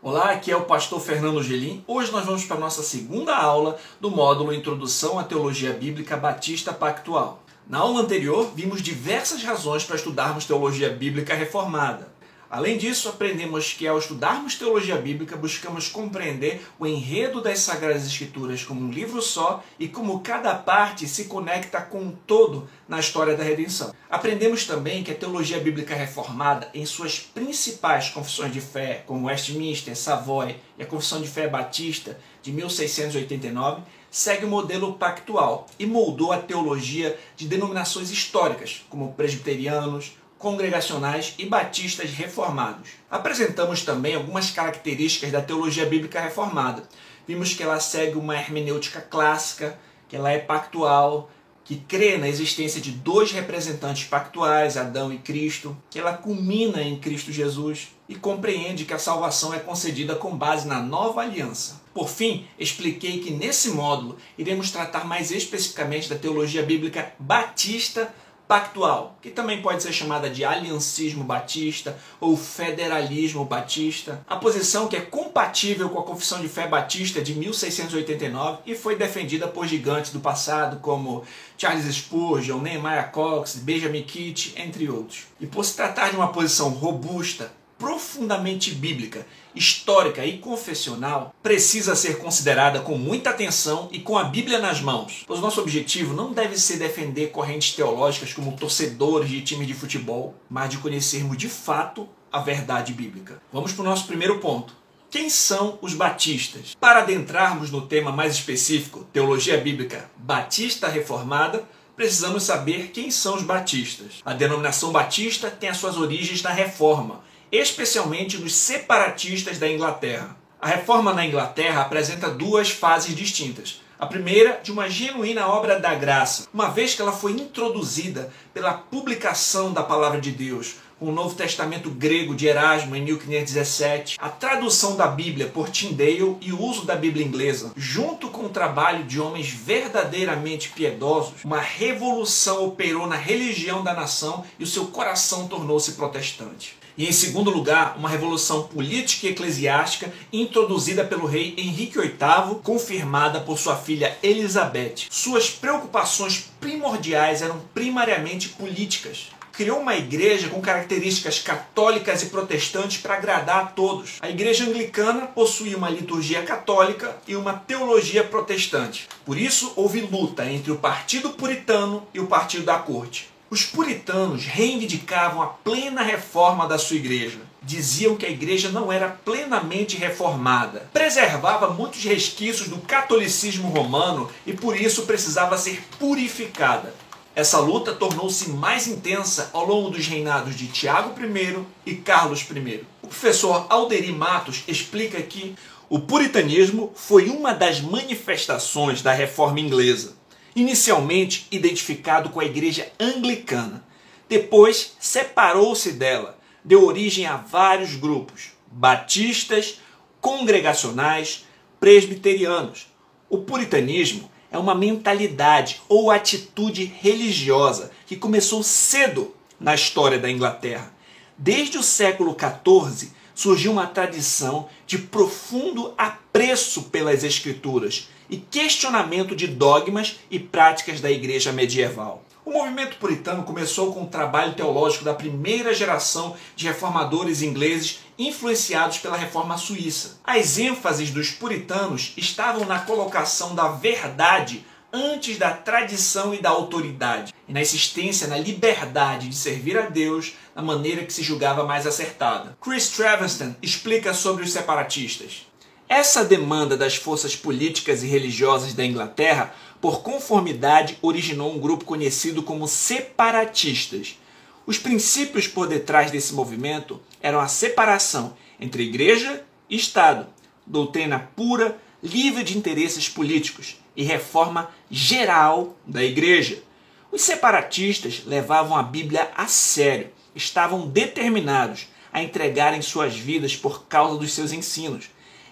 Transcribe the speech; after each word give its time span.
Olá, 0.00 0.30
aqui 0.30 0.52
é 0.52 0.56
o 0.56 0.62
pastor 0.62 1.00
Fernando 1.00 1.42
Gelim. 1.42 1.82
Hoje 1.84 2.12
nós 2.12 2.24
vamos 2.24 2.44
para 2.44 2.56
a 2.56 2.60
nossa 2.60 2.84
segunda 2.84 3.36
aula 3.36 3.76
do 4.00 4.08
módulo 4.08 4.54
Introdução 4.54 5.18
à 5.18 5.24
Teologia 5.24 5.72
Bíblica 5.72 6.16
Batista 6.16 6.72
Pactual. 6.72 7.42
Na 7.68 7.78
aula 7.78 8.02
anterior, 8.02 8.48
vimos 8.54 8.80
diversas 8.80 9.42
razões 9.42 9.82
para 9.82 9.96
estudarmos 9.96 10.44
teologia 10.44 10.88
bíblica 10.88 11.34
reformada. 11.34 12.12
Além 12.50 12.78
disso, 12.78 13.10
aprendemos 13.10 13.74
que 13.74 13.86
ao 13.86 13.98
estudarmos 13.98 14.54
teologia 14.54 14.96
bíblica, 14.96 15.36
buscamos 15.36 15.86
compreender 15.88 16.66
o 16.78 16.86
enredo 16.86 17.42
das 17.42 17.58
Sagradas 17.58 18.06
Escrituras 18.06 18.64
como 18.64 18.80
um 18.80 18.90
livro 18.90 19.20
só 19.20 19.62
e 19.78 19.86
como 19.86 20.20
cada 20.20 20.54
parte 20.54 21.06
se 21.06 21.26
conecta 21.26 21.78
com 21.82 21.98
um 21.98 22.16
todo 22.26 22.66
na 22.88 22.98
história 22.98 23.36
da 23.36 23.44
redenção. 23.44 23.94
Aprendemos 24.08 24.64
também 24.64 25.04
que 25.04 25.10
a 25.10 25.14
teologia 25.14 25.60
bíblica 25.60 25.94
reformada, 25.94 26.70
em 26.72 26.86
suas 26.86 27.18
principais 27.18 28.08
confissões 28.08 28.50
de 28.50 28.62
fé, 28.62 29.02
como 29.06 29.26
Westminster, 29.26 29.94
Savoy 29.94 30.56
e 30.78 30.82
a 30.82 30.86
Confissão 30.86 31.20
de 31.20 31.28
Fé 31.28 31.48
Batista 31.48 32.18
de 32.42 32.50
1689, 32.50 33.82
segue 34.10 34.46
o 34.46 34.48
modelo 34.48 34.94
pactual 34.94 35.66
e 35.78 35.84
moldou 35.84 36.32
a 36.32 36.38
teologia 36.38 37.18
de 37.36 37.46
denominações 37.46 38.10
históricas, 38.10 38.86
como 38.88 39.12
presbiterianos, 39.12 40.12
congregacionais 40.38 41.34
e 41.38 41.44
batistas 41.44 42.10
reformados. 42.10 42.90
Apresentamos 43.10 43.82
também 43.82 44.14
algumas 44.14 44.50
características 44.50 45.32
da 45.32 45.42
teologia 45.42 45.84
bíblica 45.84 46.20
reformada. 46.20 46.84
Vimos 47.26 47.54
que 47.54 47.62
ela 47.62 47.80
segue 47.80 48.16
uma 48.16 48.36
hermenêutica 48.36 49.00
clássica, 49.00 49.78
que 50.08 50.16
ela 50.16 50.30
é 50.30 50.38
pactual, 50.38 51.30
que 51.68 51.76
crê 51.76 52.16
na 52.16 52.26
existência 52.26 52.80
de 52.80 52.90
dois 52.90 53.30
representantes 53.30 54.04
pactuais, 54.04 54.78
Adão 54.78 55.12
e 55.12 55.18
Cristo, 55.18 55.76
que 55.90 55.98
ela 55.98 56.14
culmina 56.14 56.80
em 56.82 56.98
Cristo 56.98 57.30
Jesus 57.30 57.88
e 58.08 58.14
compreende 58.14 58.86
que 58.86 58.94
a 58.94 58.98
salvação 58.98 59.52
é 59.52 59.58
concedida 59.58 60.14
com 60.14 60.34
base 60.34 60.66
na 60.66 60.80
nova 60.80 61.20
aliança. 61.20 61.82
Por 61.92 62.08
fim, 62.08 62.46
expliquei 62.58 63.18
que 63.18 63.32
nesse 63.32 63.68
módulo 63.70 64.16
iremos 64.38 64.70
tratar 64.70 65.04
mais 65.04 65.30
especificamente 65.30 66.08
da 66.08 66.16
teologia 66.16 66.62
bíblica 66.62 67.12
batista 67.18 68.14
pactual, 68.48 69.18
que 69.20 69.28
também 69.28 69.60
pode 69.60 69.82
ser 69.82 69.92
chamada 69.92 70.30
de 70.30 70.42
aliancismo 70.42 71.22
batista 71.22 71.98
ou 72.18 72.34
federalismo 72.34 73.44
batista, 73.44 74.24
a 74.26 74.36
posição 74.36 74.88
que 74.88 74.96
é 74.96 75.00
compatível 75.02 75.90
com 75.90 75.98
a 75.98 76.02
Confissão 76.02 76.40
de 76.40 76.48
Fé 76.48 76.66
Batista 76.66 77.20
de 77.20 77.34
1689 77.34 78.60
e 78.64 78.74
foi 78.74 78.96
defendida 78.96 79.46
por 79.46 79.66
gigantes 79.66 80.12
do 80.12 80.20
passado 80.20 80.80
como 80.80 81.24
Charles 81.58 81.94
Spurgeon, 81.94 82.58
Nehemiah 82.60 83.04
Cox, 83.04 83.56
Benjamin 83.56 84.02
Kitt, 84.02 84.54
entre 84.56 84.88
outros. 84.88 85.26
E 85.38 85.46
por 85.46 85.64
se 85.64 85.76
tratar 85.76 86.08
de 86.08 86.16
uma 86.16 86.32
posição 86.32 86.70
robusta, 86.70 87.52
profundamente 87.78 88.72
bíblica, 88.72 89.26
histórica 89.54 90.24
e 90.26 90.38
confessional 90.38 91.34
precisa 91.42 91.94
ser 91.94 92.18
considerada 92.18 92.80
com 92.80 92.98
muita 92.98 93.30
atenção 93.30 93.88
e 93.92 94.00
com 94.00 94.18
a 94.18 94.24
Bíblia 94.24 94.58
nas 94.58 94.80
mãos. 94.80 95.24
Pois 95.26 95.40
nosso 95.40 95.60
objetivo 95.60 96.14
não 96.14 96.32
deve 96.32 96.58
ser 96.58 96.78
defender 96.78 97.30
correntes 97.30 97.74
teológicas 97.74 98.32
como 98.32 98.56
torcedores 98.56 99.30
de 99.30 99.40
times 99.42 99.66
de 99.66 99.74
futebol, 99.74 100.34
mas 100.50 100.70
de 100.70 100.78
conhecermos 100.78 101.38
de 101.38 101.48
fato 101.48 102.08
a 102.32 102.40
verdade 102.40 102.92
bíblica. 102.92 103.40
Vamos 103.52 103.72
para 103.72 103.82
o 103.82 103.84
nosso 103.86 104.06
primeiro 104.06 104.38
ponto. 104.38 104.76
Quem 105.10 105.30
são 105.30 105.78
os 105.80 105.94
batistas? 105.94 106.76
Para 106.78 106.98
adentrarmos 106.98 107.70
no 107.70 107.86
tema 107.86 108.12
mais 108.12 108.34
específico, 108.34 109.06
teologia 109.10 109.56
bíblica 109.56 110.10
batista 110.16 110.86
reformada, 110.86 111.66
precisamos 111.96 112.42
saber 112.42 112.90
quem 112.92 113.10
são 113.10 113.34
os 113.34 113.42
batistas. 113.42 114.20
A 114.24 114.34
denominação 114.34 114.92
batista 114.92 115.50
tem 115.50 115.70
as 115.70 115.78
suas 115.78 115.96
origens 115.96 116.42
na 116.42 116.50
reforma, 116.50 117.22
especialmente 117.50 118.38
nos 118.38 118.54
separatistas 118.54 119.58
da 119.58 119.70
Inglaterra. 119.70 120.36
A 120.60 120.68
reforma 120.68 121.12
na 121.12 121.24
Inglaterra 121.24 121.82
apresenta 121.82 122.28
duas 122.28 122.70
fases 122.70 123.14
distintas. 123.14 123.80
A 123.98 124.06
primeira, 124.06 124.60
de 124.62 124.70
uma 124.70 124.88
genuína 124.88 125.48
obra 125.48 125.78
da 125.80 125.94
graça, 125.94 126.46
uma 126.54 126.68
vez 126.68 126.94
que 126.94 127.02
ela 127.02 127.12
foi 127.12 127.32
introduzida 127.32 128.32
pela 128.54 128.72
publicação 128.72 129.72
da 129.72 129.82
palavra 129.82 130.20
de 130.20 130.30
Deus, 130.30 130.76
com 130.98 131.06
o 131.06 131.12
Novo 131.12 131.34
Testamento 131.34 131.90
grego 131.90 132.34
de 132.34 132.46
Erasmo 132.46 132.96
em 132.96 133.02
1517, 133.02 134.16
a 134.20 134.28
tradução 134.28 134.96
da 134.96 135.06
Bíblia 135.06 135.46
por 135.46 135.68
Tyndale 135.68 136.36
e 136.40 136.52
o 136.52 136.60
uso 136.60 136.84
da 136.84 136.96
Bíblia 136.96 137.24
inglesa, 137.24 137.72
junto 137.76 138.28
com 138.28 138.46
o 138.46 138.50
trabalho 138.50 139.04
de 139.04 139.20
homens 139.20 139.48
verdadeiramente 139.48 140.70
piedosos, 140.70 141.44
uma 141.44 141.60
revolução 141.60 142.64
operou 142.64 143.06
na 143.06 143.16
religião 143.16 143.82
da 143.82 143.94
nação 143.94 144.44
e 144.58 144.64
o 144.64 144.66
seu 144.66 144.86
coração 144.86 145.46
tornou-se 145.46 145.92
protestante. 145.92 146.77
E 146.98 147.06
em 147.06 147.12
segundo 147.12 147.48
lugar, 147.48 147.94
uma 147.96 148.08
revolução 148.08 148.64
política 148.64 149.28
e 149.28 149.30
eclesiástica 149.30 150.12
introduzida 150.32 151.04
pelo 151.04 151.26
rei 151.26 151.54
Henrique 151.56 151.96
VIII, 151.96 152.56
confirmada 152.64 153.40
por 153.40 153.56
sua 153.56 153.76
filha 153.76 154.18
Elizabeth. 154.20 155.06
Suas 155.08 155.48
preocupações 155.48 156.50
primordiais 156.60 157.40
eram 157.40 157.60
primariamente 157.72 158.48
políticas 158.48 159.28
criou 159.58 159.80
uma 159.80 159.96
igreja 159.96 160.48
com 160.48 160.60
características 160.60 161.40
católicas 161.40 162.22
e 162.22 162.26
protestantes 162.26 162.98
para 162.98 163.14
agradar 163.14 163.58
a 163.58 163.66
todos. 163.66 164.18
A 164.20 164.30
igreja 164.30 164.62
anglicana 164.62 165.26
possuía 165.26 165.76
uma 165.76 165.90
liturgia 165.90 166.44
católica 166.44 167.16
e 167.26 167.34
uma 167.34 167.54
teologia 167.54 168.22
protestante. 168.22 169.08
Por 169.26 169.36
isso, 169.36 169.72
houve 169.74 170.00
luta 170.00 170.48
entre 170.48 170.70
o 170.70 170.76
partido 170.76 171.30
puritano 171.30 172.06
e 172.14 172.20
o 172.20 172.28
partido 172.28 172.62
da 172.66 172.78
corte. 172.78 173.28
Os 173.50 173.64
puritanos 173.64 174.44
reivindicavam 174.44 175.40
a 175.40 175.46
plena 175.46 176.02
reforma 176.02 176.66
da 176.66 176.76
sua 176.76 176.96
igreja. 176.96 177.38
Diziam 177.62 178.14
que 178.14 178.26
a 178.26 178.30
igreja 178.30 178.68
não 178.68 178.92
era 178.92 179.08
plenamente 179.08 179.96
reformada, 179.96 180.88
preservava 180.92 181.70
muitos 181.70 182.04
resquícios 182.04 182.68
do 182.68 182.76
catolicismo 182.76 183.68
romano 183.68 184.30
e 184.46 184.52
por 184.52 184.78
isso 184.78 185.06
precisava 185.06 185.56
ser 185.56 185.82
purificada. 185.98 186.94
Essa 187.34 187.58
luta 187.58 187.94
tornou-se 187.94 188.50
mais 188.50 188.86
intensa 188.86 189.48
ao 189.54 189.64
longo 189.64 189.90
dos 189.90 190.06
reinados 190.06 190.54
de 190.54 190.66
Tiago 190.66 191.14
I 191.18 191.64
e 191.86 191.94
Carlos 191.94 192.42
I. 192.42 192.84
O 193.00 193.08
professor 193.08 193.64
Alderi 193.70 194.12
Matos 194.12 194.62
explica 194.68 195.22
que 195.22 195.54
o 195.88 195.98
puritanismo 195.98 196.92
foi 196.94 197.30
uma 197.30 197.54
das 197.54 197.80
manifestações 197.80 199.00
da 199.00 199.12
reforma 199.12 199.58
inglesa, 199.58 200.17
inicialmente 200.60 201.46
identificado 201.50 202.30
com 202.30 202.40
a 202.40 202.44
igreja 202.44 202.90
anglicana. 202.98 203.84
Depois 204.28 204.96
separou-se 204.98 205.92
dela, 205.92 206.38
deu 206.64 206.84
origem 206.84 207.26
a 207.26 207.36
vários 207.36 207.94
grupos: 207.94 208.50
batistas, 208.66 209.80
congregacionais, 210.20 211.46
presbiterianos. 211.78 212.88
O 213.30 213.38
puritanismo 213.38 214.30
é 214.50 214.58
uma 214.58 214.74
mentalidade 214.74 215.80
ou 215.88 216.10
atitude 216.10 216.84
religiosa 216.84 217.90
que 218.06 218.16
começou 218.16 218.62
cedo 218.62 219.34
na 219.60 219.74
história 219.74 220.18
da 220.18 220.30
Inglaterra. 220.30 220.92
Desde 221.36 221.78
o 221.78 221.82
século 221.82 222.36
XIV 222.36 223.10
surgiu 223.34 223.70
uma 223.70 223.86
tradição 223.86 224.68
de 224.86 224.98
profundo 224.98 225.94
apreço 225.96 226.84
pelas 226.84 227.22
Escrituras 227.22 228.08
e 228.28 228.36
questionamento 228.36 229.34
de 229.34 229.46
dogmas 229.46 230.18
e 230.30 230.38
práticas 230.38 231.00
da 231.00 231.10
igreja 231.10 231.52
medieval. 231.52 232.22
O 232.44 232.52
movimento 232.52 232.96
puritano 232.96 233.42
começou 233.42 233.92
com 233.92 234.04
o 234.04 234.08
trabalho 234.08 234.54
teológico 234.54 235.04
da 235.04 235.12
primeira 235.12 235.74
geração 235.74 236.34
de 236.56 236.66
reformadores 236.66 237.42
ingleses 237.42 237.98
influenciados 238.18 238.96
pela 238.96 239.18
reforma 239.18 239.58
suíça. 239.58 240.18
As 240.24 240.56
ênfases 240.56 241.10
dos 241.10 241.30
puritanos 241.30 242.14
estavam 242.16 242.64
na 242.64 242.78
colocação 242.78 243.54
da 243.54 243.68
verdade 243.68 244.64
antes 244.90 245.36
da 245.36 245.50
tradição 245.50 246.32
e 246.32 246.38
da 246.38 246.48
autoridade, 246.48 247.34
e 247.46 247.52
na 247.52 247.60
insistência 247.60 248.26
na 248.26 248.38
liberdade 248.38 249.28
de 249.28 249.36
servir 249.36 249.78
a 249.78 249.82
Deus 249.82 250.32
da 250.54 250.62
maneira 250.62 251.04
que 251.04 251.12
se 251.12 251.22
julgava 251.22 251.64
mais 251.64 251.86
acertada. 251.86 252.56
Chris 252.60 252.88
Treviston 252.88 253.54
explica 253.60 254.14
sobre 254.14 254.42
os 254.42 254.52
separatistas. 254.52 255.46
Essa 255.88 256.22
demanda 256.22 256.76
das 256.76 256.96
forças 256.96 257.34
políticas 257.34 258.02
e 258.02 258.06
religiosas 258.06 258.74
da 258.74 258.84
Inglaterra, 258.84 259.54
por 259.80 260.02
conformidade, 260.02 260.98
originou 261.00 261.50
um 261.50 261.58
grupo 261.58 261.86
conhecido 261.86 262.42
como 262.42 262.68
separatistas. 262.68 264.18
Os 264.66 264.76
princípios 264.76 265.48
por 265.48 265.66
detrás 265.66 266.10
desse 266.10 266.34
movimento 266.34 267.00
eram 267.22 267.40
a 267.40 267.48
separação 267.48 268.36
entre 268.60 268.82
igreja 268.82 269.42
e 269.70 269.76
Estado, 269.76 270.26
doutrina 270.66 271.30
pura, 271.34 271.78
livre 272.02 272.44
de 272.44 272.58
interesses 272.58 273.08
políticos 273.08 273.76
e 273.96 274.04
reforma 274.04 274.70
geral 274.90 275.74
da 275.86 276.04
igreja. 276.04 276.62
Os 277.10 277.22
separatistas 277.22 278.24
levavam 278.26 278.76
a 278.76 278.82
Bíblia 278.82 279.30
a 279.34 279.46
sério, 279.46 280.10
estavam 280.34 280.86
determinados 280.86 281.86
a 282.12 282.22
entregarem 282.22 282.82
suas 282.82 283.16
vidas 283.16 283.56
por 283.56 283.84
causa 283.86 284.18
dos 284.18 284.34
seus 284.34 284.52
ensinos 284.52 285.08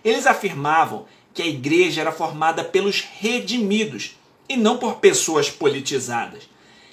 eles 0.06 0.24
afirmavam 0.24 1.04
que 1.34 1.42
a 1.42 1.46
igreja 1.46 2.00
era 2.00 2.12
formada 2.12 2.62
pelos 2.62 3.00
redimidos 3.18 4.16
e 4.48 4.56
não 4.56 4.78
por 4.78 4.96
pessoas 4.96 5.50
politizadas. 5.50 6.48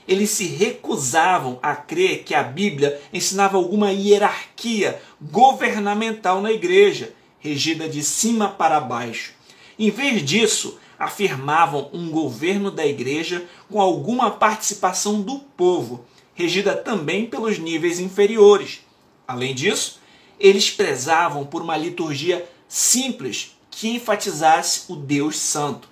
Eles 0.08 0.32
se 0.32 0.48
recusavam 0.48 1.60
a 1.62 1.76
crer 1.76 2.24
que 2.24 2.34
a 2.34 2.42
Bíblia 2.42 3.00
ensinava 3.14 3.56
alguma 3.56 3.92
hierarquia 3.92 5.00
governamental 5.22 6.42
na 6.42 6.52
igreja, 6.52 7.14
regida 7.40 7.88
de 7.88 8.04
cima 8.04 8.50
para 8.50 8.80
baixo. 8.80 9.34
Em 9.78 9.92
vez 9.92 10.26
disso, 10.26 10.80
afirmavam 10.98 11.92
um 11.94 12.10
governo 12.10 12.72
da 12.72 12.86
igreja 12.86 13.46
com 13.70 13.80
alguma 13.80 14.32
participação 14.32 15.22
do 15.22 15.38
povo, 15.56 16.04
regida 16.34 16.76
também 16.76 17.28
pelos 17.28 17.60
níveis 17.60 18.00
inferiores. 18.00 18.82
Além 19.28 19.54
disso, 19.54 20.02
eles 20.40 20.72
prezavam 20.72 21.46
por 21.46 21.62
uma 21.62 21.78
liturgia 21.78 22.50
simples 22.74 23.56
que 23.70 23.88
enfatizasse 23.90 24.86
o 24.92 24.96
Deus 24.96 25.38
Santo. 25.38 25.88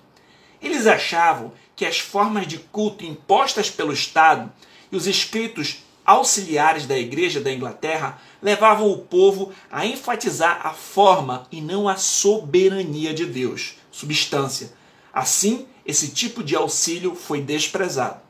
Eles 0.60 0.88
achavam 0.88 1.52
que 1.76 1.86
as 1.86 2.00
formas 2.00 2.44
de 2.44 2.58
culto 2.58 3.04
impostas 3.04 3.70
pelo 3.70 3.92
Estado 3.92 4.52
e 4.90 4.96
os 4.96 5.06
escritos 5.06 5.84
auxiliares 6.04 6.84
da 6.84 6.98
Igreja 6.98 7.40
da 7.40 7.52
Inglaterra 7.52 8.20
levavam 8.42 8.90
o 8.90 8.98
povo 8.98 9.52
a 9.70 9.86
enfatizar 9.86 10.66
a 10.66 10.70
forma 10.70 11.46
e 11.52 11.60
não 11.60 11.88
a 11.88 11.94
soberania 11.94 13.14
de 13.14 13.26
Deus, 13.26 13.76
substância. 13.92 14.72
Assim, 15.14 15.68
esse 15.86 16.08
tipo 16.08 16.42
de 16.42 16.56
auxílio 16.56 17.14
foi 17.14 17.40
desprezado. 17.40 18.20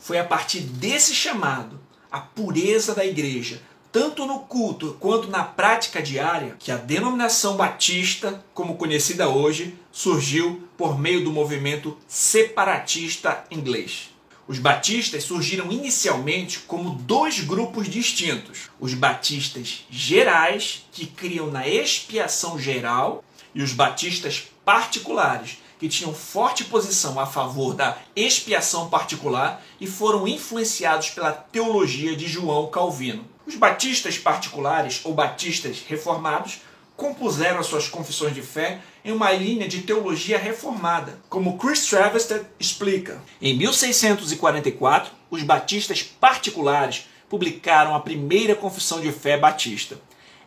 Foi 0.00 0.18
a 0.18 0.24
partir 0.24 0.62
desse 0.62 1.14
chamado, 1.14 1.80
a 2.10 2.18
pureza 2.18 2.92
da 2.92 3.06
igreja, 3.06 3.62
tanto 3.92 4.24
no 4.26 4.40
culto 4.40 4.96
quanto 5.00 5.28
na 5.28 5.42
prática 5.42 6.00
diária, 6.00 6.56
que 6.58 6.70
a 6.70 6.76
denominação 6.76 7.56
batista, 7.56 8.44
como 8.54 8.76
conhecida 8.76 9.28
hoje, 9.28 9.74
surgiu 9.90 10.68
por 10.76 10.98
meio 10.98 11.24
do 11.24 11.32
movimento 11.32 11.96
separatista 12.06 13.44
inglês. 13.50 14.10
Os 14.46 14.58
batistas 14.58 15.24
surgiram 15.24 15.70
inicialmente 15.70 16.60
como 16.60 16.90
dois 16.90 17.40
grupos 17.40 17.88
distintos: 17.88 18.70
os 18.80 18.94
batistas 18.94 19.84
gerais, 19.90 20.86
que 20.92 21.06
criam 21.06 21.50
na 21.50 21.68
expiação 21.68 22.58
geral, 22.58 23.24
e 23.54 23.62
os 23.62 23.72
batistas 23.72 24.44
particulares, 24.64 25.58
que 25.78 25.88
tinham 25.88 26.12
forte 26.12 26.64
posição 26.64 27.18
a 27.18 27.26
favor 27.26 27.74
da 27.74 27.96
expiação 28.14 28.90
particular 28.90 29.64
e 29.80 29.86
foram 29.86 30.28
influenciados 30.28 31.10
pela 31.10 31.32
teologia 31.32 32.14
de 32.14 32.26
João 32.26 32.68
Calvino. 32.68 33.24
Os 33.50 33.56
batistas 33.56 34.16
particulares 34.16 35.00
ou 35.02 35.12
batistas 35.12 35.82
reformados 35.88 36.60
compuseram 36.96 37.58
as 37.58 37.66
suas 37.66 37.88
confissões 37.88 38.32
de 38.32 38.42
fé 38.42 38.78
em 39.04 39.10
uma 39.10 39.32
linha 39.32 39.66
de 39.66 39.82
teologia 39.82 40.38
reformada, 40.38 41.18
como 41.28 41.58
Chris 41.58 41.84
Travested 41.84 42.46
explica. 42.60 43.20
Em 43.42 43.56
1644, 43.56 45.10
os 45.28 45.42
batistas 45.42 46.00
particulares 46.00 47.08
publicaram 47.28 47.92
a 47.92 47.98
primeira 47.98 48.54
confissão 48.54 49.00
de 49.00 49.10
fé 49.10 49.36
batista. 49.36 50.00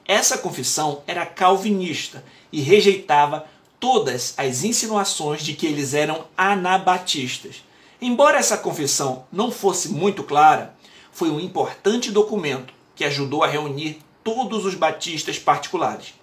Essa 0.08 0.38
confissão 0.38 1.04
era 1.06 1.26
calvinista 1.26 2.24
e 2.54 2.62
rejeitava 2.62 3.46
todas 3.82 4.34
as 4.38 4.64
insinuações 4.64 5.44
de 5.44 5.54
que 5.56 5.66
eles 5.66 5.94
eram 5.94 6.26
anabatistas. 6.38 7.66
Embora 8.02 8.38
essa 8.38 8.58
confissão 8.58 9.26
não 9.30 9.52
fosse 9.52 9.90
muito 9.90 10.24
clara, 10.24 10.74
foi 11.12 11.30
um 11.30 11.40
importante 11.42 12.10
documento 12.10 12.74
que 13.04 13.08
ajudou 13.08 13.44
a 13.44 13.48
reunir 13.48 14.00
todos 14.24 14.66
os 14.66 14.76
batistas 14.76 15.38
particulares. 15.38 16.14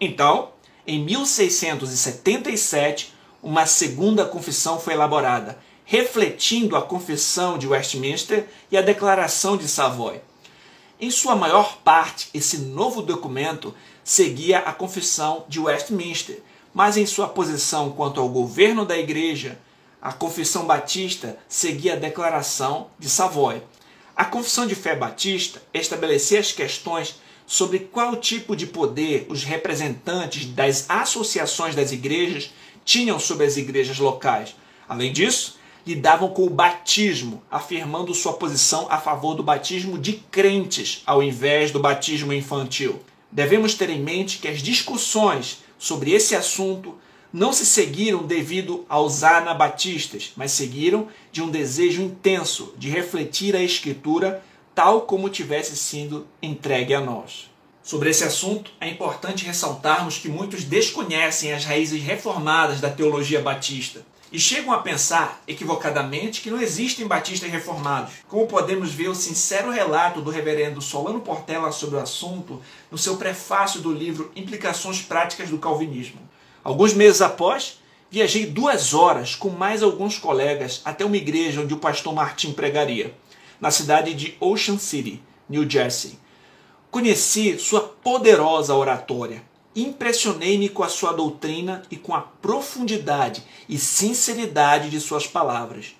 Então, 0.00 0.48
em 0.84 0.98
1677, 0.98 3.14
uma 3.40 3.66
segunda 3.66 4.24
confissão 4.24 4.80
foi 4.80 4.94
elaborada, 4.94 5.56
refletindo 5.84 6.76
a 6.76 6.82
confissão 6.82 7.56
de 7.56 7.68
Westminster 7.68 8.48
e 8.68 8.76
a 8.76 8.82
declaração 8.82 9.56
de 9.56 9.68
Savoy. 9.68 10.20
Em 11.00 11.08
sua 11.08 11.36
maior 11.36 11.76
parte, 11.84 12.30
esse 12.34 12.58
novo 12.58 13.00
documento 13.00 13.72
seguia 14.02 14.58
a 14.58 14.72
confissão 14.72 15.44
de 15.48 15.60
Westminster, 15.60 16.42
mas 16.72 16.96
em 16.96 17.06
sua 17.06 17.28
posição 17.28 17.92
quanto 17.92 18.20
ao 18.20 18.28
governo 18.28 18.84
da 18.84 18.98
igreja, 18.98 19.56
a 20.02 20.12
confissão 20.12 20.66
batista 20.66 21.38
seguia 21.48 21.92
a 21.92 21.96
declaração 21.96 22.88
de 22.98 23.08
Savoy. 23.08 23.62
A 24.16 24.24
confissão 24.24 24.66
de 24.66 24.76
fé 24.76 24.94
batista 24.94 25.60
estabelecia 25.72 26.38
as 26.38 26.52
questões 26.52 27.16
sobre 27.46 27.80
qual 27.80 28.16
tipo 28.16 28.54
de 28.54 28.66
poder 28.66 29.26
os 29.28 29.42
representantes 29.42 30.46
das 30.46 30.88
associações 30.88 31.74
das 31.74 31.90
igrejas 31.90 32.50
tinham 32.84 33.18
sobre 33.18 33.44
as 33.44 33.56
igrejas 33.56 33.98
locais. 33.98 34.54
Além 34.88 35.12
disso, 35.12 35.58
lidavam 35.86 36.28
com 36.28 36.44
o 36.46 36.50
batismo, 36.50 37.42
afirmando 37.50 38.14
sua 38.14 38.34
posição 38.34 38.86
a 38.88 38.98
favor 38.98 39.34
do 39.34 39.42
batismo 39.42 39.98
de 39.98 40.14
crentes 40.30 41.02
ao 41.04 41.22
invés 41.22 41.70
do 41.70 41.80
batismo 41.80 42.32
infantil. 42.32 43.02
Devemos 43.32 43.74
ter 43.74 43.90
em 43.90 44.00
mente 44.00 44.38
que 44.38 44.48
as 44.48 44.62
discussões 44.62 45.58
sobre 45.76 46.12
esse 46.12 46.36
assunto 46.36 46.96
não 47.34 47.52
se 47.52 47.66
seguiram 47.66 48.22
devido 48.22 48.86
aos 48.88 49.24
anabatistas, 49.24 50.30
mas 50.36 50.52
seguiram 50.52 51.08
de 51.32 51.42
um 51.42 51.50
desejo 51.50 52.00
intenso 52.00 52.72
de 52.78 52.88
refletir 52.88 53.56
a 53.56 53.60
Escritura 53.60 54.40
tal 54.72 55.00
como 55.00 55.28
tivesse 55.28 55.76
sido 55.76 56.28
entregue 56.40 56.94
a 56.94 57.00
nós. 57.00 57.50
Sobre 57.82 58.08
esse 58.08 58.22
assunto, 58.22 58.70
é 58.80 58.88
importante 58.88 59.44
ressaltarmos 59.44 60.16
que 60.16 60.28
muitos 60.28 60.62
desconhecem 60.62 61.52
as 61.52 61.64
raízes 61.64 62.00
reformadas 62.00 62.80
da 62.80 62.88
teologia 62.88 63.42
batista 63.42 64.06
e 64.30 64.38
chegam 64.38 64.72
a 64.72 64.78
pensar, 64.78 65.42
equivocadamente, 65.48 66.40
que 66.40 66.52
não 66.52 66.62
existem 66.62 67.04
batistas 67.04 67.50
reformados. 67.50 68.12
Como 68.28 68.46
podemos 68.46 68.92
ver 68.92 69.08
o 69.08 69.14
sincero 69.14 69.72
relato 69.72 70.20
do 70.20 70.30
reverendo 70.30 70.80
Solano 70.80 71.20
Portela 71.20 71.72
sobre 71.72 71.96
o 71.96 72.00
assunto 72.00 72.62
no 72.92 72.98
seu 72.98 73.16
prefácio 73.16 73.80
do 73.80 73.92
livro 73.92 74.30
Implicações 74.36 75.02
Práticas 75.02 75.50
do 75.50 75.58
Calvinismo. 75.58 76.20
Alguns 76.64 76.94
meses 76.94 77.20
após, 77.20 77.78
viajei 78.10 78.46
duas 78.46 78.94
horas 78.94 79.34
com 79.34 79.50
mais 79.50 79.82
alguns 79.82 80.16
colegas 80.18 80.80
até 80.82 81.04
uma 81.04 81.18
igreja 81.18 81.60
onde 81.60 81.74
o 81.74 81.78
pastor 81.78 82.14
Martin 82.14 82.54
pregaria, 82.54 83.14
na 83.60 83.70
cidade 83.70 84.14
de 84.14 84.34
Ocean 84.40 84.78
City, 84.78 85.22
New 85.46 85.68
Jersey. 85.68 86.18
Conheci 86.90 87.58
sua 87.58 87.82
poderosa 87.82 88.74
oratória. 88.74 89.42
Impressionei-me 89.76 90.70
com 90.70 90.82
a 90.82 90.88
sua 90.88 91.12
doutrina 91.12 91.82
e 91.90 91.96
com 91.96 92.14
a 92.14 92.20
profundidade 92.22 93.42
e 93.68 93.76
sinceridade 93.76 94.88
de 94.88 95.00
suas 95.00 95.26
palavras. 95.26 95.94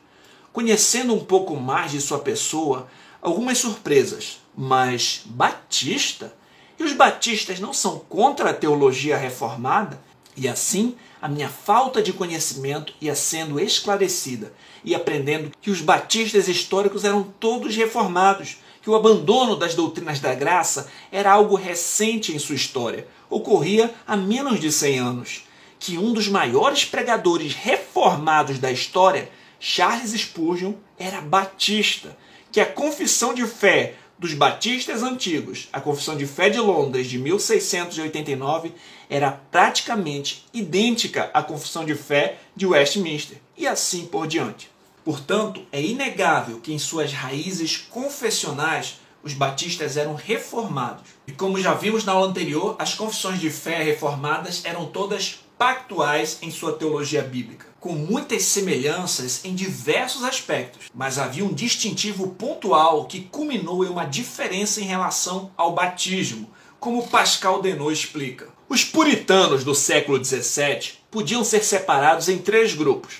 Conhecendo 0.51 1.13
um 1.13 1.23
pouco 1.23 1.57
mais 1.57 1.91
de 1.91 2.01
sua 2.01 2.21
pessoa, 2.21 2.89
algumas 3.21 3.59
surpresas. 3.59 4.41
Mas 4.57 5.23
Batista? 5.27 6.33
E 6.79 6.85
os 6.85 6.93
batistas 6.93 7.61
não 7.61 7.75
são 7.75 7.99
contra 7.99 8.51
a 8.51 8.55
teologia 8.55 9.17
reformada? 9.17 10.01
E 10.37 10.49
assim, 10.49 10.97
a 11.23 11.29
minha 11.29 11.49
falta 11.49 12.03
de 12.03 12.13
conhecimento 12.13 12.93
ia 13.01 13.15
sendo 13.15 13.61
esclarecida 13.61 14.53
e 14.85 14.95
aprendendo 14.95 15.53
que 15.61 15.71
os 15.71 15.81
batistas 15.81 16.49
históricos 16.49 17.05
eram 17.05 17.23
todos 17.23 17.75
reformados, 17.75 18.59
que 18.83 18.91
o 18.91 18.95
abandono 18.95 19.57
das 19.57 19.75
doutrinas 19.75 20.21
da 20.21 20.35
graça 20.35 20.91
era 21.11 21.33
algo 21.33 21.55
recente 21.55 22.35
em 22.35 22.39
sua 22.39 22.55
história, 22.55 23.07
ocorria 23.31 23.95
há 24.07 24.17
menos 24.17 24.61
de 24.61 24.71
100 24.71 24.99
anos, 24.99 25.45
que 25.79 25.97
um 25.97 26.13
dos 26.13 26.29
maiores 26.29 26.85
pregadores 26.85 27.55
reformados 27.55 28.59
da 28.59 28.71
história, 28.71 29.31
Charles 29.59 30.11
Spurgeon, 30.11 30.75
era 30.99 31.21
batista, 31.21 32.17
que 32.53 32.61
a 32.61 32.67
confissão 32.67 33.33
de 33.33 33.47
fé 33.47 33.95
dos 34.19 34.33
batistas 34.35 35.03
antigos, 35.03 35.69
a 35.73 35.81
Confissão 35.81 36.17
de 36.17 36.27
Fé 36.27 36.49
de 36.49 36.59
Londres 36.59 37.09
de 37.09 37.19
1689 37.19 38.73
era 39.11 39.33
praticamente 39.51 40.47
idêntica 40.53 41.31
à 41.35 41.43
Confissão 41.43 41.85
de 41.85 41.95
Fé 41.95 42.39
de 42.55 42.67
Westminster, 42.67 43.39
e 43.57 43.67
assim 43.67 44.07
por 44.07 44.27
diante. 44.27 44.71
Portanto, 45.05 45.63
é 45.71 45.83
inegável 45.83 46.61
que 46.61 46.73
em 46.73 46.79
suas 46.79 47.13
raízes 47.13 47.77
confessionais 47.77 49.01
os 49.23 49.33
batistas 49.33 49.97
eram 49.97 50.15
reformados. 50.15 51.11
E 51.27 51.33
como 51.33 51.61
já 51.61 51.75
vimos 51.75 52.05
na 52.05 52.13
aula 52.13 52.29
anterior, 52.29 52.77
as 52.79 52.95
confissões 52.95 53.41
de 53.41 53.51
fé 53.51 53.83
reformadas 53.83 54.63
eram 54.65 54.87
todas 54.87 55.41
pactuais 55.59 56.39
em 56.43 56.51
sua 56.51 56.73
teologia 56.73 57.23
bíblica, 57.23 57.67
com 57.85 57.93
muitas 57.93 58.45
semelhanças 58.45 59.45
em 59.45 59.55
diversos 59.55 60.25
aspectos, 60.25 60.87
mas 60.95 61.19
havia 61.19 61.45
um 61.45 61.53
distintivo 61.53 62.29
pontual 62.29 63.05
que 63.05 63.21
culminou 63.31 63.85
em 63.85 63.91
uma 63.91 64.07
diferença 64.07 64.81
em 64.81 64.85
relação 64.85 65.53
ao 65.55 65.75
batismo, 65.75 66.51
como 66.81 67.07
Pascal 67.09 67.61
Denot 67.61 67.93
explica. 67.93 68.49
Os 68.71 68.83
puritanos 68.85 69.65
do 69.65 69.75
século 69.75 70.25
XVII 70.25 70.95
podiam 71.11 71.45
ser 71.45 71.63
separados 71.63 72.31
em 72.31 72.39
três 72.39 72.75
grupos: 72.75 73.17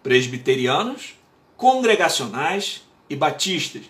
presbiterianos, 0.00 1.16
congregacionais 1.56 2.82
e 3.10 3.16
batistas. 3.16 3.82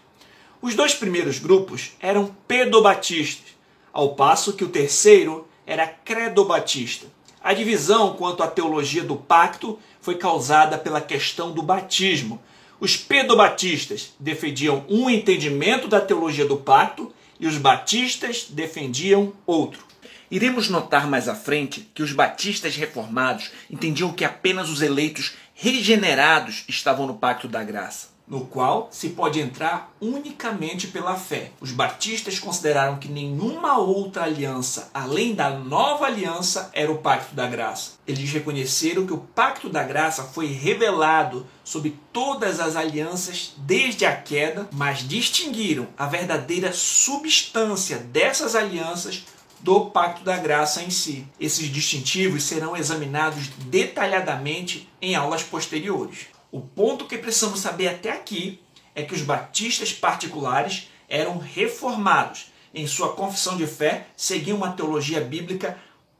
Os 0.62 0.74
dois 0.74 0.94
primeiros 0.94 1.38
grupos 1.38 1.92
eram 2.00 2.34
pedobatistas, 2.48 3.48
ao 3.92 4.14
passo 4.14 4.54
que 4.54 4.64
o 4.64 4.70
terceiro 4.70 5.46
era 5.66 5.86
credobatista. 5.86 7.08
A 7.44 7.52
divisão 7.52 8.14
quanto 8.14 8.42
à 8.42 8.46
teologia 8.46 9.04
do 9.04 9.16
pacto 9.16 9.78
foi 10.00 10.14
causada 10.14 10.78
pela 10.78 10.98
questão 10.98 11.52
do 11.52 11.62
batismo. 11.62 12.40
Os 12.80 12.96
pedobatistas 12.96 14.14
defendiam 14.18 14.82
um 14.88 15.10
entendimento 15.10 15.86
da 15.86 16.00
teologia 16.00 16.46
do 16.46 16.56
pacto 16.56 17.12
e 17.38 17.46
os 17.46 17.58
batistas 17.58 18.46
defendiam 18.48 19.34
outro. 19.44 19.84
Iremos 20.30 20.70
notar 20.70 21.06
mais 21.06 21.28
à 21.28 21.34
frente 21.34 21.86
que 21.94 22.02
os 22.02 22.12
batistas 22.12 22.76
reformados 22.76 23.50
entendiam 23.70 24.10
que 24.10 24.24
apenas 24.24 24.70
os 24.70 24.80
eleitos 24.80 25.34
regenerados 25.52 26.64
estavam 26.66 27.06
no 27.06 27.16
pacto 27.16 27.46
da 27.46 27.62
graça 27.62 28.13
no 28.26 28.46
qual 28.46 28.88
se 28.90 29.10
pode 29.10 29.38
entrar 29.38 29.92
unicamente 30.00 30.88
pela 30.88 31.16
fé. 31.16 31.50
Os 31.60 31.72
batistas 31.72 32.38
consideraram 32.38 32.98
que 32.98 33.08
nenhuma 33.08 33.78
outra 33.78 34.24
aliança, 34.24 34.90
além 34.94 35.34
da 35.34 35.50
nova 35.50 36.06
aliança, 36.06 36.70
era 36.72 36.90
o 36.90 36.98
pacto 36.98 37.34
da 37.34 37.46
graça. 37.46 37.92
Eles 38.06 38.30
reconheceram 38.30 39.06
que 39.06 39.12
o 39.12 39.18
pacto 39.18 39.68
da 39.68 39.82
graça 39.82 40.24
foi 40.24 40.46
revelado 40.46 41.46
sobre 41.62 41.98
todas 42.12 42.60
as 42.60 42.76
alianças 42.76 43.54
desde 43.58 44.06
a 44.06 44.16
queda, 44.16 44.68
mas 44.72 45.06
distinguiram 45.06 45.88
a 45.96 46.06
verdadeira 46.06 46.72
substância 46.72 47.98
dessas 47.98 48.54
alianças 48.54 49.24
do 49.60 49.86
Pacto 49.86 50.22
da 50.22 50.36
Graça 50.36 50.82
em 50.82 50.90
si. 50.90 51.26
Esses 51.40 51.72
distintivos 51.72 52.42
serão 52.42 52.76
examinados 52.76 53.48
detalhadamente 53.66 54.86
em 55.00 55.14
aulas 55.14 55.42
posteriores. 55.42 56.33
O 56.54 56.60
ponto 56.60 57.06
que 57.06 57.18
precisamos 57.18 57.58
saber 57.58 57.88
até 57.88 58.12
aqui 58.12 58.62
é 58.94 59.02
que 59.02 59.12
os 59.12 59.22
batistas 59.22 59.92
particulares 59.92 60.88
eram 61.08 61.36
reformados. 61.36 62.52
Em 62.72 62.86
sua 62.86 63.12
confissão 63.12 63.56
de 63.56 63.66
fé, 63.66 64.06
seguiam 64.16 64.58
uma 64.58 64.70
teologia 64.70 65.20
bíblica 65.20 65.76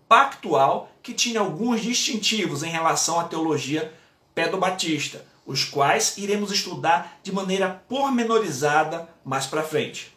pactual 0.08 0.90
que 1.00 1.14
tinha 1.14 1.38
alguns 1.38 1.82
distintivos 1.82 2.64
em 2.64 2.68
relação 2.68 3.20
à 3.20 3.28
teologia 3.28 3.94
pedobatista, 4.34 5.24
os 5.46 5.62
quais 5.62 6.18
iremos 6.18 6.50
estudar 6.50 7.20
de 7.22 7.30
maneira 7.30 7.84
pormenorizada 7.88 9.08
mais 9.24 9.46
para 9.46 9.62
frente. 9.62 10.12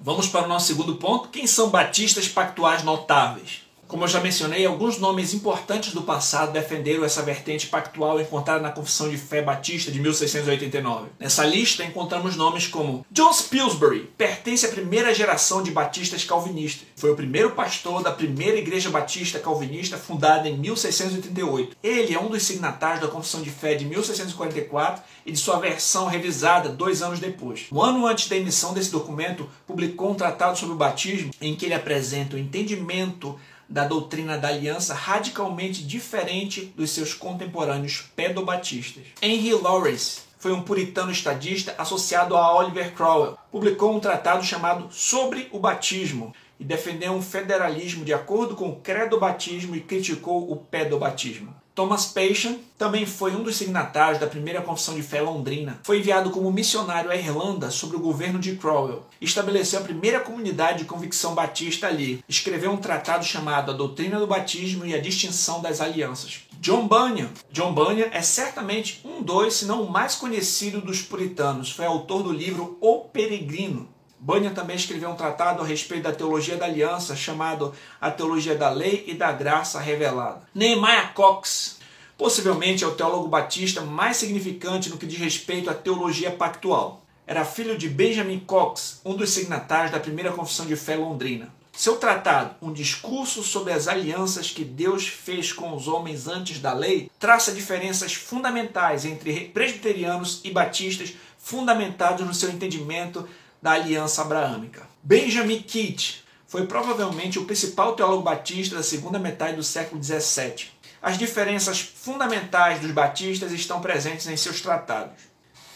Vamos 0.00 0.28
para 0.28 0.46
o 0.46 0.48
nosso 0.48 0.68
segundo 0.68 0.96
ponto: 0.96 1.28
quem 1.28 1.46
são 1.46 1.68
batistas 1.68 2.26
pactuais 2.26 2.82
notáveis? 2.82 3.67
Como 3.88 4.04
eu 4.04 4.08
já 4.08 4.20
mencionei, 4.20 4.66
alguns 4.66 4.98
nomes 4.98 5.32
importantes 5.32 5.94
do 5.94 6.02
passado 6.02 6.52
defenderam 6.52 7.06
essa 7.06 7.22
vertente 7.22 7.68
pactual 7.68 8.20
encontrada 8.20 8.60
na 8.60 8.70
Confissão 8.70 9.08
de 9.08 9.16
Fé 9.16 9.40
Batista 9.40 9.90
de 9.90 9.98
1689. 9.98 11.08
Nessa 11.18 11.46
lista 11.46 11.82
encontramos 11.82 12.36
nomes 12.36 12.66
como 12.66 13.06
John 13.10 13.32
Spilsbury, 13.32 14.10
pertence 14.18 14.66
à 14.66 14.68
primeira 14.68 15.14
geração 15.14 15.62
de 15.62 15.70
batistas 15.70 16.22
calvinistas. 16.22 16.86
Foi 16.96 17.10
o 17.10 17.16
primeiro 17.16 17.52
pastor 17.52 18.02
da 18.02 18.12
primeira 18.12 18.58
igreja 18.58 18.90
batista 18.90 19.38
calvinista 19.38 19.96
fundada 19.96 20.46
em 20.50 20.58
1688. 20.58 21.78
Ele 21.82 22.14
é 22.14 22.20
um 22.20 22.28
dos 22.28 22.42
signatários 22.42 23.00
da 23.00 23.08
Confissão 23.08 23.40
de 23.40 23.48
Fé 23.48 23.74
de 23.74 23.86
1644 23.86 25.02
e 25.24 25.32
de 25.32 25.38
sua 25.38 25.58
versão 25.58 26.08
revisada 26.08 26.68
dois 26.68 27.00
anos 27.00 27.20
depois. 27.20 27.68
Um 27.72 27.82
ano 27.82 28.06
antes 28.06 28.28
da 28.28 28.36
emissão 28.36 28.74
desse 28.74 28.92
documento, 28.92 29.48
publicou 29.66 30.10
um 30.10 30.14
tratado 30.14 30.58
sobre 30.58 30.74
o 30.74 30.78
batismo 30.78 31.30
em 31.40 31.56
que 31.56 31.64
ele 31.64 31.74
apresenta 31.74 32.36
o 32.36 32.38
entendimento 32.38 33.38
da 33.68 33.84
doutrina 33.84 34.38
da 34.38 34.48
aliança 34.48 34.94
radicalmente 34.94 35.84
diferente 35.84 36.72
dos 36.76 36.90
seus 36.90 37.12
contemporâneos 37.12 38.04
pedobatistas. 38.16 39.04
Henry 39.20 39.52
Lawrence 39.52 40.20
foi 40.38 40.52
um 40.52 40.62
puritano 40.62 41.10
estadista 41.10 41.74
associado 41.76 42.36
a 42.36 42.56
Oliver 42.56 42.92
Cromwell. 42.94 43.36
Publicou 43.50 43.94
um 43.94 44.00
tratado 44.00 44.44
chamado 44.44 44.88
Sobre 44.90 45.48
o 45.52 45.58
Batismo 45.58 46.32
e 46.58 46.64
defendeu 46.64 47.12
um 47.12 47.22
federalismo 47.22 48.04
de 48.04 48.14
acordo 48.14 48.56
com 48.56 48.70
o 48.70 48.76
credo 48.76 49.18
batismo 49.18 49.76
e 49.76 49.80
criticou 49.80 50.50
o 50.50 50.56
pedobatismo. 50.56 51.54
Thomas 51.78 52.06
Pation 52.06 52.56
também 52.76 53.06
foi 53.06 53.36
um 53.36 53.44
dos 53.44 53.54
signatários 53.54 54.18
da 54.18 54.26
primeira 54.26 54.60
Confissão 54.60 54.96
de 54.96 55.02
Fé 55.02 55.20
londrina. 55.20 55.78
Foi 55.84 56.00
enviado 56.00 56.30
como 56.30 56.50
missionário 56.50 57.08
à 57.08 57.14
Irlanda 57.14 57.70
sobre 57.70 57.96
o 57.96 58.00
governo 58.00 58.40
de 58.40 58.56
Cromwell. 58.56 59.06
Estabeleceu 59.20 59.78
a 59.78 59.84
primeira 59.84 60.18
comunidade 60.18 60.78
de 60.78 60.86
convicção 60.86 61.36
batista 61.36 61.86
ali. 61.86 62.18
Escreveu 62.28 62.72
um 62.72 62.78
tratado 62.78 63.24
chamado 63.24 63.70
A 63.70 63.74
Doutrina 63.74 64.18
do 64.18 64.26
Batismo 64.26 64.84
e 64.84 64.92
a 64.92 65.00
Distinção 65.00 65.62
das 65.62 65.80
Alianças. 65.80 66.40
John 66.60 66.88
Bunyan. 66.88 67.30
John 67.52 67.72
Bunyan 67.72 68.08
é 68.10 68.22
certamente 68.22 69.00
um 69.04 69.22
dos, 69.22 69.54
se 69.54 69.64
não 69.64 69.82
o 69.84 69.88
mais 69.88 70.16
conhecido 70.16 70.80
dos 70.80 71.00
puritanos. 71.00 71.70
Foi 71.70 71.86
autor 71.86 72.24
do 72.24 72.32
livro 72.32 72.76
O 72.80 73.02
Peregrino. 73.02 73.88
Bunyan 74.20 74.52
também 74.52 74.76
escreveu 74.76 75.10
um 75.10 75.16
tratado 75.16 75.62
a 75.62 75.66
respeito 75.66 76.04
da 76.04 76.12
teologia 76.12 76.56
da 76.56 76.66
aliança, 76.66 77.14
chamado 77.14 77.72
A 78.00 78.10
Teologia 78.10 78.56
da 78.56 78.68
Lei 78.68 79.04
e 79.06 79.14
da 79.14 79.30
Graça 79.30 79.78
Revelada. 79.78 80.42
Nehemiah 80.54 81.12
Cox, 81.14 81.78
possivelmente 82.16 82.82
é 82.82 82.86
o 82.86 82.94
teólogo 82.94 83.28
batista 83.28 83.80
mais 83.80 84.16
significante 84.16 84.90
no 84.90 84.98
que 84.98 85.06
diz 85.06 85.18
respeito 85.18 85.70
à 85.70 85.74
teologia 85.74 86.32
pactual. 86.32 87.04
Era 87.26 87.44
filho 87.44 87.78
de 87.78 87.88
Benjamin 87.88 88.40
Cox, 88.40 89.00
um 89.04 89.14
dos 89.14 89.30
signatários 89.30 89.92
da 89.92 90.00
primeira 90.00 90.32
confissão 90.32 90.66
de 90.66 90.74
fé 90.74 90.96
londrina. 90.96 91.52
Seu 91.72 91.96
tratado, 91.96 92.56
um 92.60 92.72
discurso 92.72 93.44
sobre 93.44 93.72
as 93.72 93.86
alianças 93.86 94.50
que 94.50 94.64
Deus 94.64 95.06
fez 95.06 95.52
com 95.52 95.76
os 95.76 95.86
homens 95.86 96.26
antes 96.26 96.58
da 96.58 96.72
lei, 96.72 97.08
traça 97.20 97.52
diferenças 97.52 98.14
fundamentais 98.14 99.04
entre 99.04 99.50
presbiterianos 99.54 100.40
e 100.42 100.50
batistas, 100.50 101.14
fundamentados 101.38 102.26
no 102.26 102.34
seu 102.34 102.50
entendimento 102.50 103.28
da 103.60 103.72
aliança 103.72 104.22
abraâmica. 104.22 104.86
Benjamin 105.02 105.62
Kitt 105.62 106.24
foi 106.46 106.66
provavelmente 106.66 107.38
o 107.38 107.44
principal 107.44 107.94
teólogo 107.94 108.22
batista 108.22 108.76
da 108.76 108.82
segunda 108.82 109.18
metade 109.18 109.56
do 109.56 109.62
século 109.62 110.02
XVII. 110.02 110.66
As 111.00 111.18
diferenças 111.18 111.78
fundamentais 111.80 112.80
dos 112.80 112.90
batistas 112.90 113.52
estão 113.52 113.80
presentes 113.80 114.26
em 114.26 114.36
seus 114.36 114.60
tratados. 114.60 115.22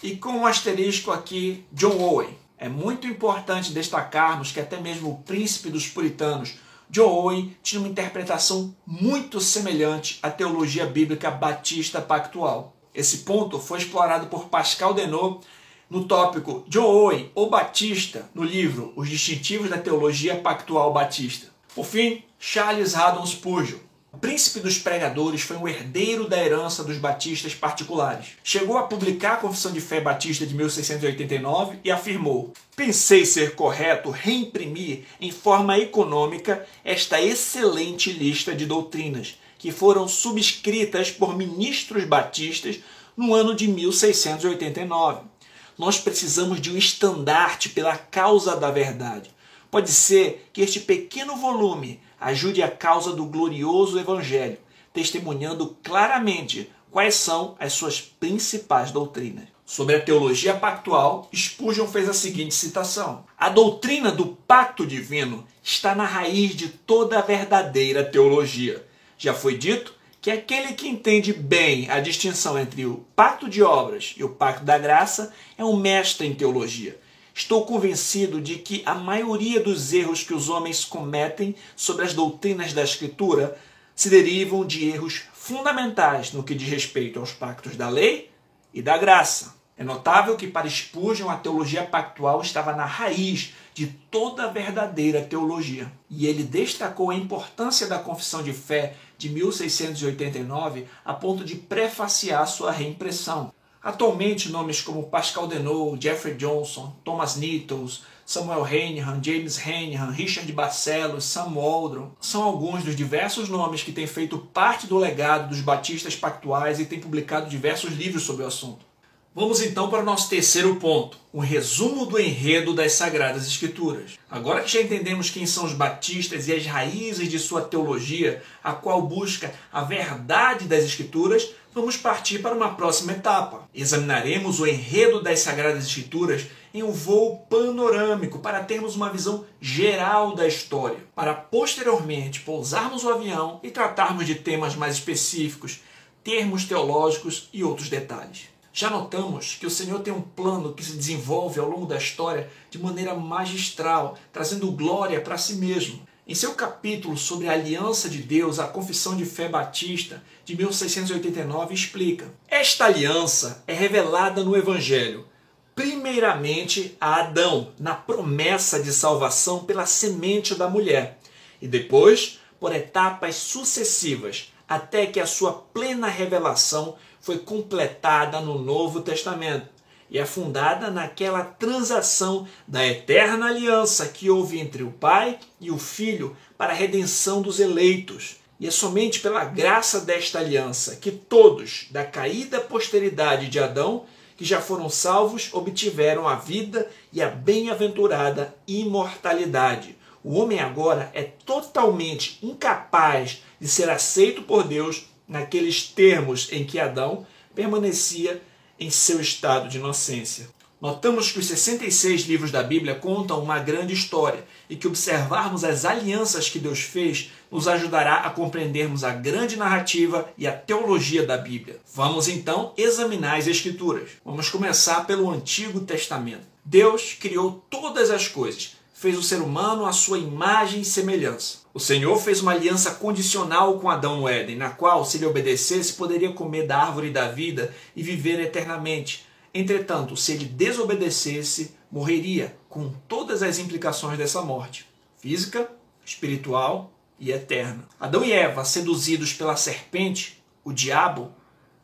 E 0.02 0.16
com 0.16 0.30
um 0.30 0.46
asterisco 0.46 1.12
aqui, 1.12 1.64
John 1.72 1.98
Owen. 2.00 2.36
É 2.58 2.68
muito 2.68 3.06
importante 3.06 3.72
destacarmos 3.72 4.50
que 4.50 4.60
até 4.60 4.80
mesmo 4.80 5.10
o 5.10 5.18
príncipe 5.18 5.68
dos 5.68 5.86
puritanos, 5.86 6.54
John 6.88 7.08
Owen, 7.08 7.56
tinha 7.62 7.80
uma 7.80 7.88
interpretação 7.88 8.74
muito 8.86 9.40
semelhante 9.40 10.18
à 10.22 10.30
teologia 10.30 10.86
bíblica 10.86 11.30
batista 11.30 12.00
pactual. 12.00 12.76
Esse 12.94 13.18
ponto 13.18 13.58
foi 13.58 13.78
explorado 13.78 14.26
por 14.26 14.48
Pascal 14.48 14.92
Denot 14.92 15.46
no 15.92 16.04
tópico 16.04 16.64
John 16.68 16.86
Owen 16.86 17.30
ou 17.34 17.50
Batista, 17.50 18.24
no 18.34 18.42
livro 18.42 18.94
Os 18.96 19.10
Distintivos 19.10 19.68
da 19.68 19.76
Teologia 19.76 20.36
Pactual 20.36 20.90
Batista. 20.90 21.48
Por 21.74 21.84
fim, 21.84 22.22
Charles 22.40 22.94
Haddon 22.94 23.26
Spurgeon. 23.26 23.76
O 24.10 24.16
príncipe 24.16 24.60
dos 24.60 24.78
pregadores 24.78 25.42
foi 25.42 25.58
um 25.58 25.68
herdeiro 25.68 26.26
da 26.26 26.42
herança 26.42 26.82
dos 26.82 26.96
batistas 26.96 27.54
particulares. 27.54 28.28
Chegou 28.42 28.78
a 28.78 28.84
publicar 28.84 29.34
a 29.34 29.36
Confissão 29.36 29.70
de 29.70 29.82
Fé 29.82 30.00
Batista 30.00 30.46
de 30.46 30.54
1689 30.54 31.80
e 31.84 31.90
afirmou: 31.90 32.54
Pensei 32.74 33.26
ser 33.26 33.54
correto 33.54 34.08
reimprimir 34.08 35.04
em 35.20 35.30
forma 35.30 35.78
econômica 35.78 36.66
esta 36.82 37.20
excelente 37.20 38.10
lista 38.10 38.54
de 38.54 38.64
doutrinas 38.64 39.38
que 39.58 39.70
foram 39.70 40.08
subscritas 40.08 41.10
por 41.10 41.36
ministros 41.36 42.04
batistas 42.06 42.80
no 43.14 43.34
ano 43.34 43.54
de 43.54 43.68
1689 43.68 45.31
nós 45.78 45.98
precisamos 45.98 46.60
de 46.60 46.70
um 46.70 46.76
estandarte 46.76 47.68
pela 47.68 47.96
causa 47.96 48.56
da 48.56 48.70
verdade. 48.70 49.30
Pode 49.70 49.90
ser 49.90 50.48
que 50.52 50.60
este 50.60 50.80
pequeno 50.80 51.36
volume 51.36 52.00
ajude 52.20 52.62
a 52.62 52.70
causa 52.70 53.12
do 53.12 53.24
glorioso 53.24 53.98
Evangelho, 53.98 54.58
testemunhando 54.92 55.76
claramente 55.82 56.70
quais 56.90 57.14
são 57.14 57.56
as 57.58 57.72
suas 57.72 58.00
principais 58.00 58.90
doutrinas. 58.90 59.44
Sobre 59.64 59.96
a 59.96 60.00
teologia 60.00 60.52
pactual, 60.54 61.30
Spurgeon 61.34 61.86
fez 61.86 62.08
a 62.08 62.12
seguinte 62.12 62.54
citação: 62.54 63.24
A 63.38 63.48
doutrina 63.48 64.12
do 64.12 64.26
pacto 64.26 64.86
divino 64.86 65.46
está 65.62 65.94
na 65.94 66.04
raiz 66.04 66.54
de 66.54 66.68
toda 66.68 67.18
a 67.18 67.22
verdadeira 67.22 68.04
teologia. 68.04 68.86
Já 69.16 69.32
foi 69.32 69.56
dito 69.56 69.94
que 70.22 70.30
aquele 70.30 70.74
que 70.74 70.88
entende 70.88 71.32
bem 71.32 71.90
a 71.90 71.98
distinção 71.98 72.56
entre 72.56 72.86
o 72.86 73.04
pacto 73.16 73.50
de 73.50 73.60
obras 73.60 74.14
e 74.16 74.22
o 74.22 74.28
pacto 74.28 74.64
da 74.64 74.78
graça 74.78 75.34
é 75.58 75.64
um 75.64 75.76
mestre 75.76 76.24
em 76.24 76.32
teologia. 76.32 76.96
Estou 77.34 77.66
convencido 77.66 78.40
de 78.40 78.56
que 78.56 78.84
a 78.86 78.94
maioria 78.94 79.58
dos 79.58 79.92
erros 79.92 80.22
que 80.22 80.32
os 80.32 80.48
homens 80.48 80.84
cometem 80.84 81.56
sobre 81.74 82.04
as 82.04 82.14
doutrinas 82.14 82.72
da 82.72 82.84
Escritura 82.84 83.58
se 83.96 84.08
derivam 84.08 84.64
de 84.64 84.88
erros 84.88 85.24
fundamentais 85.34 86.32
no 86.32 86.44
que 86.44 86.54
diz 86.54 86.68
respeito 86.68 87.18
aos 87.18 87.32
pactos 87.32 87.74
da 87.74 87.88
lei 87.88 88.30
e 88.72 88.80
da 88.80 88.96
graça. 88.96 89.60
É 89.76 89.82
notável 89.82 90.36
que 90.36 90.46
para 90.46 90.70
Spurgeon 90.70 91.28
a 91.28 91.36
teologia 91.36 91.82
pactual 91.82 92.40
estava 92.42 92.72
na 92.72 92.84
raiz 92.84 93.54
de 93.74 93.88
toda 93.88 94.44
a 94.44 94.48
verdadeira 94.48 95.22
teologia. 95.22 95.90
E 96.08 96.26
ele 96.26 96.44
destacou 96.44 97.10
a 97.10 97.14
importância 97.16 97.88
da 97.88 97.98
confissão 97.98 98.42
de 98.42 98.52
fé 98.52 98.94
de 99.22 99.28
1689 99.28 100.86
a 101.04 101.14
ponto 101.14 101.44
de 101.44 101.54
prefaciar 101.54 102.46
sua 102.48 102.72
reimpressão. 102.72 103.52
Atualmente, 103.80 104.50
nomes 104.50 104.80
como 104.80 105.04
Pascal 105.04 105.46
Denot, 105.46 106.00
Jeffrey 106.00 106.34
Johnson, 106.34 106.92
Thomas 107.04 107.36
Nettles, 107.36 108.02
Samuel 108.26 108.66
Henihan, 108.66 109.20
James 109.22 109.58
Henihan, 109.64 110.10
Richard 110.10 110.50
Barcelos, 110.52 111.24
Sam 111.24 111.52
Waldron 111.54 112.10
são 112.20 112.42
alguns 112.42 112.82
dos 112.82 112.96
diversos 112.96 113.48
nomes 113.48 113.82
que 113.82 113.92
têm 113.92 114.06
feito 114.06 114.38
parte 114.38 114.86
do 114.86 114.98
legado 114.98 115.48
dos 115.48 115.60
batistas 115.60 116.16
pactuais 116.16 116.80
e 116.80 116.84
têm 116.84 117.00
publicado 117.00 117.50
diversos 117.50 117.92
livros 117.92 118.24
sobre 118.24 118.44
o 118.44 118.48
assunto. 118.48 118.91
Vamos 119.34 119.62
então 119.62 119.88
para 119.88 120.02
o 120.02 120.04
nosso 120.04 120.28
terceiro 120.28 120.76
ponto, 120.76 121.16
um 121.32 121.40
resumo 121.40 122.04
do 122.04 122.20
enredo 122.20 122.74
das 122.74 122.92
Sagradas 122.92 123.46
Escrituras. 123.46 124.18
Agora 124.30 124.60
que 124.60 124.70
já 124.70 124.82
entendemos 124.82 125.30
quem 125.30 125.46
são 125.46 125.64
os 125.64 125.72
batistas 125.72 126.48
e 126.48 126.52
as 126.52 126.66
raízes 126.66 127.30
de 127.30 127.38
sua 127.38 127.62
teologia, 127.62 128.42
a 128.62 128.74
qual 128.74 129.00
busca 129.00 129.50
a 129.72 129.80
verdade 129.80 130.66
das 130.66 130.84
Escrituras, 130.84 131.48
vamos 131.74 131.96
partir 131.96 132.40
para 132.40 132.54
uma 132.54 132.74
próxima 132.74 133.12
etapa. 133.12 133.66
Examinaremos 133.74 134.60
o 134.60 134.66
enredo 134.66 135.22
das 135.22 135.40
Sagradas 135.40 135.86
Escrituras 135.86 136.44
em 136.74 136.82
um 136.82 136.92
voo 136.92 137.38
panorâmico 137.48 138.38
para 138.38 138.62
termos 138.62 138.96
uma 138.96 139.08
visão 139.08 139.46
geral 139.58 140.34
da 140.34 140.46
história, 140.46 140.98
para 141.14 141.32
posteriormente 141.32 142.40
pousarmos 142.40 143.02
o 143.02 143.08
avião 143.08 143.60
e 143.62 143.70
tratarmos 143.70 144.26
de 144.26 144.34
temas 144.34 144.76
mais 144.76 144.96
específicos, 144.96 145.80
termos 146.22 146.66
teológicos 146.66 147.48
e 147.50 147.64
outros 147.64 147.88
detalhes. 147.88 148.51
Já 148.74 148.88
notamos 148.88 149.56
que 149.60 149.66
o 149.66 149.70
Senhor 149.70 150.00
tem 150.00 150.12
um 150.12 150.22
plano 150.22 150.72
que 150.72 150.82
se 150.82 150.96
desenvolve 150.96 151.60
ao 151.60 151.68
longo 151.68 151.84
da 151.84 151.98
história 151.98 152.50
de 152.70 152.78
maneira 152.78 153.14
magistral, 153.14 154.16
trazendo 154.32 154.72
glória 154.72 155.20
para 155.20 155.36
si 155.36 155.56
mesmo. 155.56 156.00
Em 156.26 156.34
seu 156.34 156.54
capítulo 156.54 157.18
sobre 157.18 157.48
a 157.48 157.52
aliança 157.52 158.08
de 158.08 158.22
Deus, 158.22 158.58
a 158.58 158.66
Confissão 158.66 159.14
de 159.14 159.26
Fé 159.26 159.46
Batista, 159.46 160.22
de 160.44 160.56
1689, 160.56 161.74
explica: 161.74 162.32
Esta 162.48 162.86
aliança 162.86 163.62
é 163.66 163.74
revelada 163.74 164.42
no 164.42 164.56
Evangelho, 164.56 165.26
primeiramente 165.74 166.96
a 166.98 167.16
Adão, 167.16 167.72
na 167.78 167.94
promessa 167.94 168.82
de 168.82 168.92
salvação 168.92 169.64
pela 169.64 169.84
semente 169.84 170.54
da 170.54 170.68
mulher, 170.68 171.18
e 171.60 171.68
depois 171.68 172.38
por 172.58 172.74
etapas 172.74 173.34
sucessivas, 173.34 174.51
até 174.74 175.04
que 175.04 175.20
a 175.20 175.26
sua 175.26 175.52
plena 175.52 176.08
revelação 176.08 176.96
foi 177.20 177.38
completada 177.38 178.40
no 178.40 178.58
Novo 178.58 179.02
Testamento 179.02 179.68
e 180.10 180.18
é 180.18 180.24
fundada 180.24 180.90
naquela 180.90 181.44
transação 181.44 182.46
da 182.66 182.86
eterna 182.86 183.48
aliança 183.48 184.08
que 184.08 184.30
houve 184.30 184.58
entre 184.58 184.82
o 184.82 184.90
Pai 184.90 185.38
e 185.60 185.70
o 185.70 185.78
Filho 185.78 186.34
para 186.56 186.72
a 186.72 186.76
redenção 186.76 187.42
dos 187.42 187.60
eleitos. 187.60 188.36
E 188.58 188.66
é 188.66 188.70
somente 188.70 189.20
pela 189.20 189.44
graça 189.44 190.00
desta 190.00 190.38
aliança 190.38 190.96
que 190.96 191.10
todos, 191.10 191.88
da 191.90 192.04
caída 192.04 192.58
posteridade 192.58 193.48
de 193.48 193.58
Adão, 193.58 194.04
que 194.38 194.44
já 194.44 194.60
foram 194.60 194.88
salvos, 194.88 195.50
obtiveram 195.52 196.26
a 196.26 196.36
vida 196.36 196.88
e 197.12 197.20
a 197.20 197.28
bem-aventurada 197.28 198.54
imortalidade. 198.66 199.96
O 200.24 200.38
homem 200.38 200.60
agora 200.60 201.10
é 201.14 201.22
totalmente 201.22 202.38
incapaz 202.42 203.42
de 203.62 203.68
ser 203.68 203.88
aceito 203.88 204.42
por 204.42 204.64
Deus 204.64 205.04
naqueles 205.28 205.84
termos 205.84 206.48
em 206.50 206.64
que 206.64 206.80
Adão 206.80 207.24
permanecia 207.54 208.42
em 208.76 208.90
seu 208.90 209.20
estado 209.20 209.68
de 209.68 209.78
inocência. 209.78 210.48
Notamos 210.80 211.30
que 211.30 211.38
os 211.38 211.46
66 211.46 212.22
livros 212.22 212.50
da 212.50 212.60
Bíblia 212.60 212.96
contam 212.96 213.40
uma 213.40 213.60
grande 213.60 213.94
história 213.94 214.44
e 214.68 214.74
que 214.74 214.88
observarmos 214.88 215.62
as 215.62 215.84
alianças 215.84 216.48
que 216.48 216.58
Deus 216.58 216.80
fez 216.80 217.30
nos 217.52 217.68
ajudará 217.68 218.16
a 218.16 218.30
compreendermos 218.30 219.04
a 219.04 219.12
grande 219.12 219.54
narrativa 219.54 220.28
e 220.36 220.44
a 220.44 220.50
teologia 220.50 221.24
da 221.24 221.38
Bíblia. 221.38 221.78
Vamos 221.94 222.26
então 222.26 222.72
examinar 222.76 223.38
as 223.38 223.46
Escrituras. 223.46 224.10
Vamos 224.24 224.48
começar 224.48 225.06
pelo 225.06 225.30
Antigo 225.30 225.78
Testamento. 225.82 226.48
Deus 226.64 227.12
criou 227.12 227.64
todas 227.70 228.10
as 228.10 228.26
coisas, 228.26 228.76
fez 228.92 229.16
o 229.16 229.22
ser 229.22 229.40
humano 229.40 229.86
à 229.86 229.92
sua 229.92 230.18
imagem 230.18 230.80
e 230.80 230.84
semelhança. 230.84 231.61
O 231.74 231.80
Senhor 231.80 232.18
fez 232.18 232.42
uma 232.42 232.52
aliança 232.52 232.92
condicional 232.96 233.80
com 233.80 233.88
Adão 233.88 234.20
no 234.20 234.28
Éden, 234.28 234.56
na 234.56 234.68
qual, 234.68 235.04
se 235.06 235.16
ele 235.16 235.24
obedecesse, 235.24 235.94
poderia 235.94 236.32
comer 236.32 236.66
da 236.66 236.76
árvore 236.76 237.10
da 237.10 237.28
vida 237.28 237.74
e 237.96 238.02
viver 238.02 238.38
eternamente. 238.40 239.26
Entretanto, 239.54 240.14
se 240.14 240.32
ele 240.32 240.44
desobedecesse, 240.44 241.74
morreria, 241.90 242.56
com 242.68 242.90
todas 243.08 243.42
as 243.42 243.58
implicações 243.58 244.18
dessa 244.18 244.42
morte 244.42 244.86
física, 245.18 245.70
espiritual 246.04 246.92
e 247.18 247.30
eterna. 247.30 247.88
Adão 247.98 248.22
e 248.22 248.32
Eva, 248.32 248.64
seduzidos 248.64 249.32
pela 249.32 249.56
serpente, 249.56 250.42
o 250.64 250.72
diabo, 250.72 251.32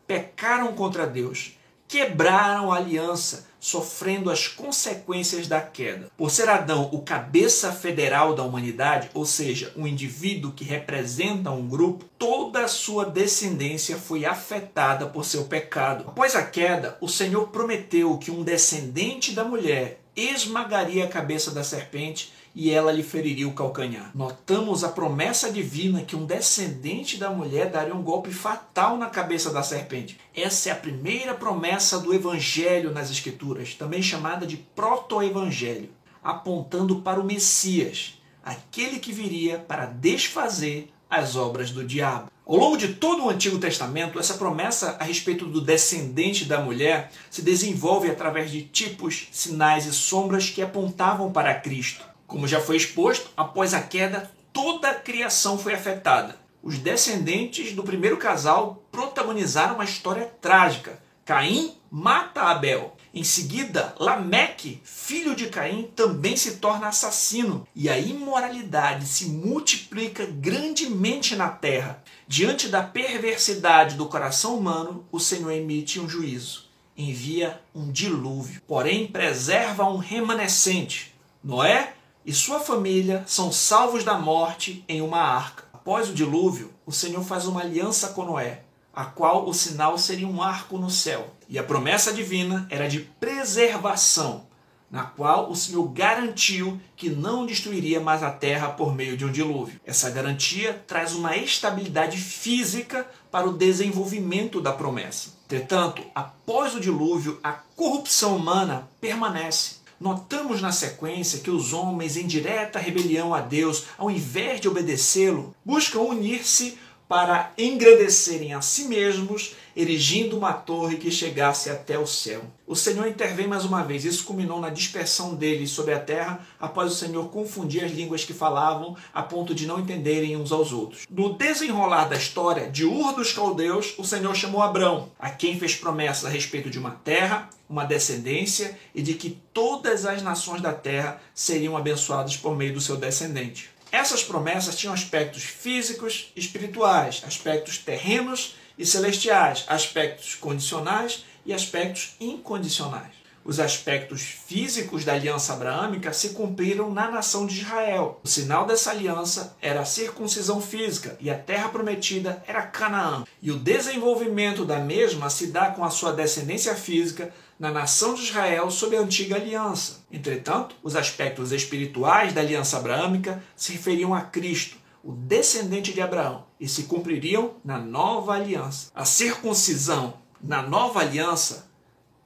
pecaram 0.06 0.74
contra 0.74 1.06
Deus 1.06 1.57
quebraram 1.88 2.70
a 2.70 2.76
aliança, 2.76 3.48
sofrendo 3.58 4.30
as 4.30 4.46
consequências 4.46 5.48
da 5.48 5.60
queda. 5.60 6.10
Por 6.16 6.30
ser 6.30 6.48
Adão 6.48 6.90
o 6.92 7.00
cabeça 7.00 7.72
federal 7.72 8.34
da 8.34 8.44
humanidade, 8.44 9.10
ou 9.14 9.24
seja, 9.24 9.72
um 9.74 9.86
indivíduo 9.86 10.52
que 10.52 10.62
representa 10.62 11.50
um 11.50 11.66
grupo, 11.66 12.04
toda 12.18 12.64
a 12.64 12.68
sua 12.68 13.06
descendência 13.06 13.96
foi 13.96 14.24
afetada 14.24 15.06
por 15.06 15.24
seu 15.24 15.44
pecado. 15.44 16.04
Após 16.06 16.36
a 16.36 16.42
queda, 16.42 16.96
o 17.00 17.08
Senhor 17.08 17.48
prometeu 17.48 18.18
que 18.18 18.30
um 18.30 18.44
descendente 18.44 19.32
da 19.32 19.42
mulher 19.42 20.00
esmagaria 20.14 21.04
a 21.04 21.08
cabeça 21.08 21.50
da 21.50 21.64
serpente 21.64 22.32
e 22.60 22.72
ela 22.72 22.90
lhe 22.90 23.04
feriria 23.04 23.46
o 23.46 23.52
calcanhar. 23.52 24.10
Notamos 24.12 24.82
a 24.82 24.88
promessa 24.88 25.52
divina 25.52 26.02
que 26.02 26.16
um 26.16 26.26
descendente 26.26 27.16
da 27.16 27.30
mulher 27.30 27.70
daria 27.70 27.94
um 27.94 28.02
golpe 28.02 28.32
fatal 28.32 28.96
na 28.96 29.06
cabeça 29.06 29.52
da 29.52 29.62
serpente. 29.62 30.18
Essa 30.34 30.70
é 30.70 30.72
a 30.72 30.74
primeira 30.74 31.34
promessa 31.34 32.00
do 32.00 32.12
evangelho 32.12 32.90
nas 32.90 33.12
escrituras, 33.12 33.74
também 33.74 34.02
chamada 34.02 34.44
de 34.44 34.56
proto-evangelho, 34.56 35.88
apontando 36.20 36.96
para 36.96 37.20
o 37.20 37.24
Messias, 37.24 38.20
aquele 38.44 38.98
que 38.98 39.12
viria 39.12 39.60
para 39.60 39.86
desfazer 39.86 40.90
as 41.08 41.36
obras 41.36 41.70
do 41.70 41.84
diabo. 41.84 42.28
Ao 42.44 42.56
longo 42.56 42.76
de 42.76 42.94
todo 42.94 43.24
o 43.24 43.30
Antigo 43.30 43.58
Testamento, 43.58 44.18
essa 44.18 44.34
promessa 44.34 44.96
a 44.98 45.04
respeito 45.04 45.46
do 45.46 45.60
descendente 45.60 46.44
da 46.44 46.60
mulher 46.60 47.12
se 47.30 47.40
desenvolve 47.40 48.10
através 48.10 48.50
de 48.50 48.62
tipos, 48.62 49.28
sinais 49.30 49.86
e 49.86 49.92
sombras 49.92 50.50
que 50.50 50.60
apontavam 50.60 51.30
para 51.30 51.54
Cristo. 51.54 52.17
Como 52.28 52.46
já 52.46 52.60
foi 52.60 52.76
exposto, 52.76 53.30
após 53.34 53.72
a 53.72 53.80
queda, 53.80 54.30
toda 54.52 54.90
a 54.90 54.94
criação 54.94 55.58
foi 55.58 55.72
afetada. 55.72 56.36
Os 56.62 56.76
descendentes 56.76 57.72
do 57.72 57.82
primeiro 57.82 58.18
casal 58.18 58.84
protagonizaram 58.92 59.76
uma 59.76 59.84
história 59.84 60.26
trágica. 60.38 61.02
Caim 61.24 61.74
mata 61.90 62.42
Abel. 62.42 62.94
Em 63.14 63.24
seguida, 63.24 63.94
Lameque, 63.98 64.78
filho 64.84 65.34
de 65.34 65.46
Caim, 65.46 65.90
também 65.96 66.36
se 66.36 66.58
torna 66.58 66.88
assassino 66.88 67.66
e 67.74 67.88
a 67.88 67.98
imoralidade 67.98 69.06
se 69.06 69.24
multiplica 69.24 70.26
grandemente 70.26 71.34
na 71.34 71.48
terra. 71.48 72.04
Diante 72.26 72.68
da 72.68 72.82
perversidade 72.82 73.96
do 73.96 74.04
coração 74.04 74.54
humano, 74.54 75.06
o 75.10 75.18
Senhor 75.18 75.50
emite 75.50 75.98
um 75.98 76.06
juízo. 76.06 76.66
Envia 76.94 77.58
um 77.74 77.90
dilúvio, 77.90 78.60
porém 78.66 79.06
preserva 79.06 79.88
um 79.88 79.96
remanescente. 79.96 81.14
Noé 81.42 81.94
e 82.24 82.32
sua 82.32 82.60
família 82.60 83.24
são 83.26 83.50
salvos 83.50 84.04
da 84.04 84.18
morte 84.18 84.84
em 84.88 85.00
uma 85.00 85.20
arca. 85.20 85.64
Após 85.72 86.10
o 86.10 86.14
dilúvio, 86.14 86.72
o 86.84 86.92
Senhor 86.92 87.22
faz 87.24 87.46
uma 87.46 87.60
aliança 87.60 88.08
com 88.08 88.24
Noé, 88.24 88.64
a 88.92 89.04
qual 89.04 89.48
o 89.48 89.54
sinal 89.54 89.96
seria 89.96 90.28
um 90.28 90.42
arco 90.42 90.76
no 90.76 90.90
céu. 90.90 91.34
E 91.48 91.58
a 91.58 91.62
promessa 91.62 92.12
divina 92.12 92.66
era 92.68 92.88
de 92.88 93.00
preservação, 93.00 94.46
na 94.90 95.04
qual 95.04 95.50
o 95.50 95.56
Senhor 95.56 95.86
garantiu 95.88 96.80
que 96.96 97.08
não 97.08 97.46
destruiria 97.46 98.00
mais 98.00 98.22
a 98.22 98.30
terra 98.30 98.68
por 98.68 98.94
meio 98.94 99.16
de 99.16 99.24
um 99.24 99.32
dilúvio. 99.32 99.80
Essa 99.84 100.10
garantia 100.10 100.74
traz 100.86 101.14
uma 101.14 101.36
estabilidade 101.36 102.18
física 102.18 103.06
para 103.30 103.48
o 103.48 103.52
desenvolvimento 103.52 104.60
da 104.60 104.72
promessa. 104.72 105.38
Entretanto, 105.44 106.02
após 106.14 106.74
o 106.74 106.80
dilúvio, 106.80 107.38
a 107.42 107.52
corrupção 107.52 108.36
humana 108.36 108.88
permanece 109.00 109.76
notamos 110.00 110.62
na 110.62 110.72
sequência 110.72 111.40
que 111.40 111.50
os 111.50 111.72
homens, 111.72 112.16
em 112.16 112.26
direta 112.26 112.78
rebelião 112.78 113.34
a 113.34 113.40
Deus, 113.40 113.84
ao 113.96 114.10
invés 114.10 114.60
de 114.60 114.68
obedecê-lo, 114.68 115.54
buscam 115.64 116.00
unir-se 116.00 116.78
para 117.08 117.52
engrandecerem 117.56 118.52
a 118.52 118.60
si 118.60 118.84
mesmos, 118.84 119.56
erigindo 119.74 120.36
uma 120.36 120.52
torre 120.52 120.96
que 120.96 121.10
chegasse 121.10 121.70
até 121.70 121.98
o 121.98 122.06
céu. 122.06 122.42
O 122.66 122.76
Senhor 122.76 123.06
intervém 123.06 123.46
mais 123.46 123.64
uma 123.64 123.82
vez. 123.82 124.04
Isso 124.04 124.24
culminou 124.24 124.60
na 124.60 124.68
dispersão 124.68 125.34
deles 125.34 125.70
sobre 125.70 125.94
a 125.94 126.00
terra, 126.00 126.46
após 126.60 126.92
o 126.92 126.94
Senhor 126.94 127.30
confundir 127.30 127.82
as 127.82 127.92
línguas 127.92 128.24
que 128.24 128.34
falavam, 128.34 128.96
a 129.14 129.22
ponto 129.22 129.54
de 129.54 129.66
não 129.66 129.80
entenderem 129.80 130.36
uns 130.36 130.52
aos 130.52 130.72
outros. 130.72 131.06
No 131.08 131.32
desenrolar 131.32 132.04
da 132.04 132.16
história 132.16 132.68
de 132.68 132.84
Ur 132.84 133.14
dos 133.14 133.32
Caldeus, 133.32 133.94
o 133.96 134.04
Senhor 134.04 134.34
chamou 134.34 134.60
Abrão, 134.60 135.10
a 135.18 135.30
quem 135.30 135.58
fez 135.58 135.74
promessas 135.74 136.26
a 136.26 136.28
respeito 136.28 136.68
de 136.68 136.78
uma 136.78 136.90
terra, 136.90 137.48
uma 137.68 137.84
descendência 137.84 138.78
e 138.94 139.00
de 139.00 139.14
que 139.14 139.38
todas 139.52 140.04
as 140.04 140.22
nações 140.22 140.60
da 140.60 140.72
terra 140.72 141.20
seriam 141.34 141.76
abençoadas 141.76 142.36
por 142.36 142.56
meio 142.56 142.74
do 142.74 142.80
seu 142.80 142.96
descendente. 142.96 143.70
Essas 143.90 144.22
promessas 144.22 144.76
tinham 144.76 144.92
aspectos 144.92 145.42
físicos 145.42 146.30
e 146.36 146.40
espirituais, 146.40 147.22
aspectos 147.26 147.78
terrenos 147.78 148.54
e 148.76 148.84
celestiais, 148.84 149.64
aspectos 149.66 150.34
condicionais 150.34 151.24
e 151.44 151.54
aspectos 151.54 152.14
incondicionais. 152.20 153.18
Os 153.48 153.58
aspectos 153.58 154.20
físicos 154.20 155.06
da 155.06 155.14
aliança 155.14 155.54
abraâmica 155.54 156.12
se 156.12 156.30
cumpriram 156.30 156.90
na 156.92 157.10
nação 157.10 157.46
de 157.46 157.60
Israel. 157.62 158.20
O 158.22 158.28
sinal 158.28 158.66
dessa 158.66 158.90
aliança 158.90 159.56
era 159.62 159.80
a 159.80 159.86
circuncisão 159.86 160.60
física 160.60 161.16
e 161.18 161.30
a 161.30 161.38
terra 161.38 161.70
prometida 161.70 162.42
era 162.46 162.60
Canaã. 162.60 163.24
E 163.40 163.50
o 163.50 163.58
desenvolvimento 163.58 164.66
da 164.66 164.78
mesma 164.78 165.30
se 165.30 165.46
dá 165.46 165.70
com 165.70 165.82
a 165.82 165.88
sua 165.88 166.12
descendência 166.12 166.74
física 166.74 167.32
na 167.58 167.70
nação 167.70 168.14
de 168.14 168.22
Israel 168.22 168.70
sob 168.70 168.96
a 168.96 169.00
antiga 169.00 169.36
aliança. 169.36 170.04
Entretanto, 170.10 170.76
os 170.82 170.94
aspectos 170.94 171.52
espirituais 171.52 172.32
da 172.32 172.40
aliança 172.40 172.76
abraâmica 172.76 173.42
se 173.56 173.72
referiam 173.72 174.14
a 174.14 174.20
Cristo, 174.20 174.76
o 175.02 175.12
descendente 175.12 175.92
de 175.92 176.00
Abraão, 176.00 176.44
e 176.60 176.68
se 176.68 176.84
cumpririam 176.84 177.54
na 177.64 177.78
nova 177.78 178.34
aliança. 178.34 178.90
A 178.94 179.04
circuncisão 179.04 180.14
na 180.40 180.62
nova 180.62 181.00
aliança 181.00 181.68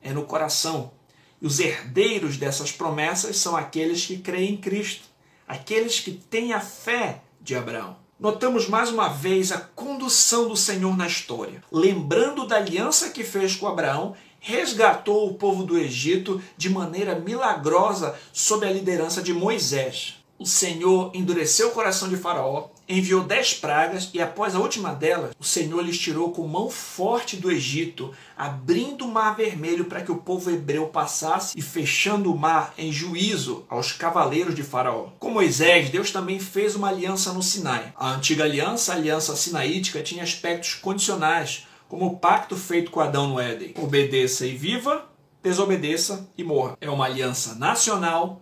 é 0.03 0.13
no 0.13 0.25
coração 0.25 0.93
e 1.43 1.47
os 1.47 1.59
herdeiros 1.59 2.37
dessas 2.37 2.71
promessas 2.71 3.37
são 3.37 3.57
aqueles 3.57 4.07
que 4.07 4.19
creem 4.19 4.55
em 4.55 4.57
Cristo, 4.57 5.03
aqueles 5.47 5.99
que 5.99 6.13
têm 6.13 6.53
a 6.53 6.61
fé 6.61 7.21
de 7.41 7.57
Abraão. 7.57 7.97
Notamos 8.19 8.69
mais 8.69 8.91
uma 8.91 9.09
vez 9.09 9.51
a 9.51 9.59
condução 9.59 10.49
do 10.49 10.57
Senhor 10.57 10.97
na 10.97 11.09
história. 11.09 11.61
Lembrando 11.73 12.47
da 12.47 12.55
aliança 12.55 13.11
que 13.11 13.25
fez 13.25 13.57
com 13.57 13.67
Abraão, 13.67 14.15
resgatou 14.43 15.27
o 15.27 15.35
povo 15.35 15.63
do 15.63 15.79
Egito 15.79 16.43
de 16.57 16.69
maneira 16.69 17.15
milagrosa 17.15 18.15
sob 18.33 18.67
a 18.67 18.71
liderança 18.71 19.23
de 19.23 19.33
Moisés 19.33 20.23
o 20.43 20.47
Senhor 20.47 21.13
endureceu 21.15 21.69
o 21.69 21.71
coração 21.71 22.09
de 22.09 22.17
Faraó, 22.17 22.69
enviou 22.89 23.23
dez 23.23 23.55
pragas 23.55 24.11
e 24.13 24.21
após 24.21 24.57
a 24.57 24.59
última 24.59 24.93
delas, 24.93 25.31
o 25.39 25.45
Senhor 25.45 25.81
lhes 25.81 25.97
tirou 25.97 26.33
com 26.33 26.47
mão 26.49 26.69
forte 26.69 27.37
do 27.37 27.51
Egito, 27.51 28.13
abrindo 28.37 29.05
o 29.05 29.09
mar 29.09 29.37
vermelho 29.37 29.85
para 29.85 30.03
que 30.03 30.11
o 30.11 30.17
povo 30.17 30.51
hebreu 30.51 30.89
passasse 30.89 31.57
e 31.57 31.63
fechando 31.63 32.33
o 32.33 32.37
mar 32.37 32.75
em 32.77 32.91
juízo 32.91 33.65
aos 33.69 33.93
cavaleiros 33.93 34.55
de 34.55 34.65
Faraó. 34.65 35.11
Com 35.21 35.31
Moisés, 35.31 35.91
Deus 35.91 36.11
também 36.11 36.41
fez 36.41 36.75
uma 36.75 36.89
aliança 36.89 37.33
no 37.33 37.43
Sinai. 37.43 37.93
A 37.97 38.11
antiga 38.11 38.43
aliança, 38.43 38.93
a 38.93 38.97
aliança 38.97 39.37
sinaítica, 39.37 40.03
tinha 40.03 40.25
aspectos 40.25 40.75
condicionais, 40.75 41.69
como 41.93 42.07
o 42.07 42.17
pacto 42.17 42.57
feito 42.57 42.91
com 42.91 43.01
Adão 43.01 43.29
no 43.29 43.39
Éden. 43.39 43.75
Obedeça 43.77 44.47
e 44.47 44.57
viva, 44.57 45.05
desobedeça 45.43 46.27
e 46.39 46.43
morra. 46.43 46.75
É 46.81 46.89
uma 46.89 47.05
aliança 47.05 47.55
nacional, 47.57 48.41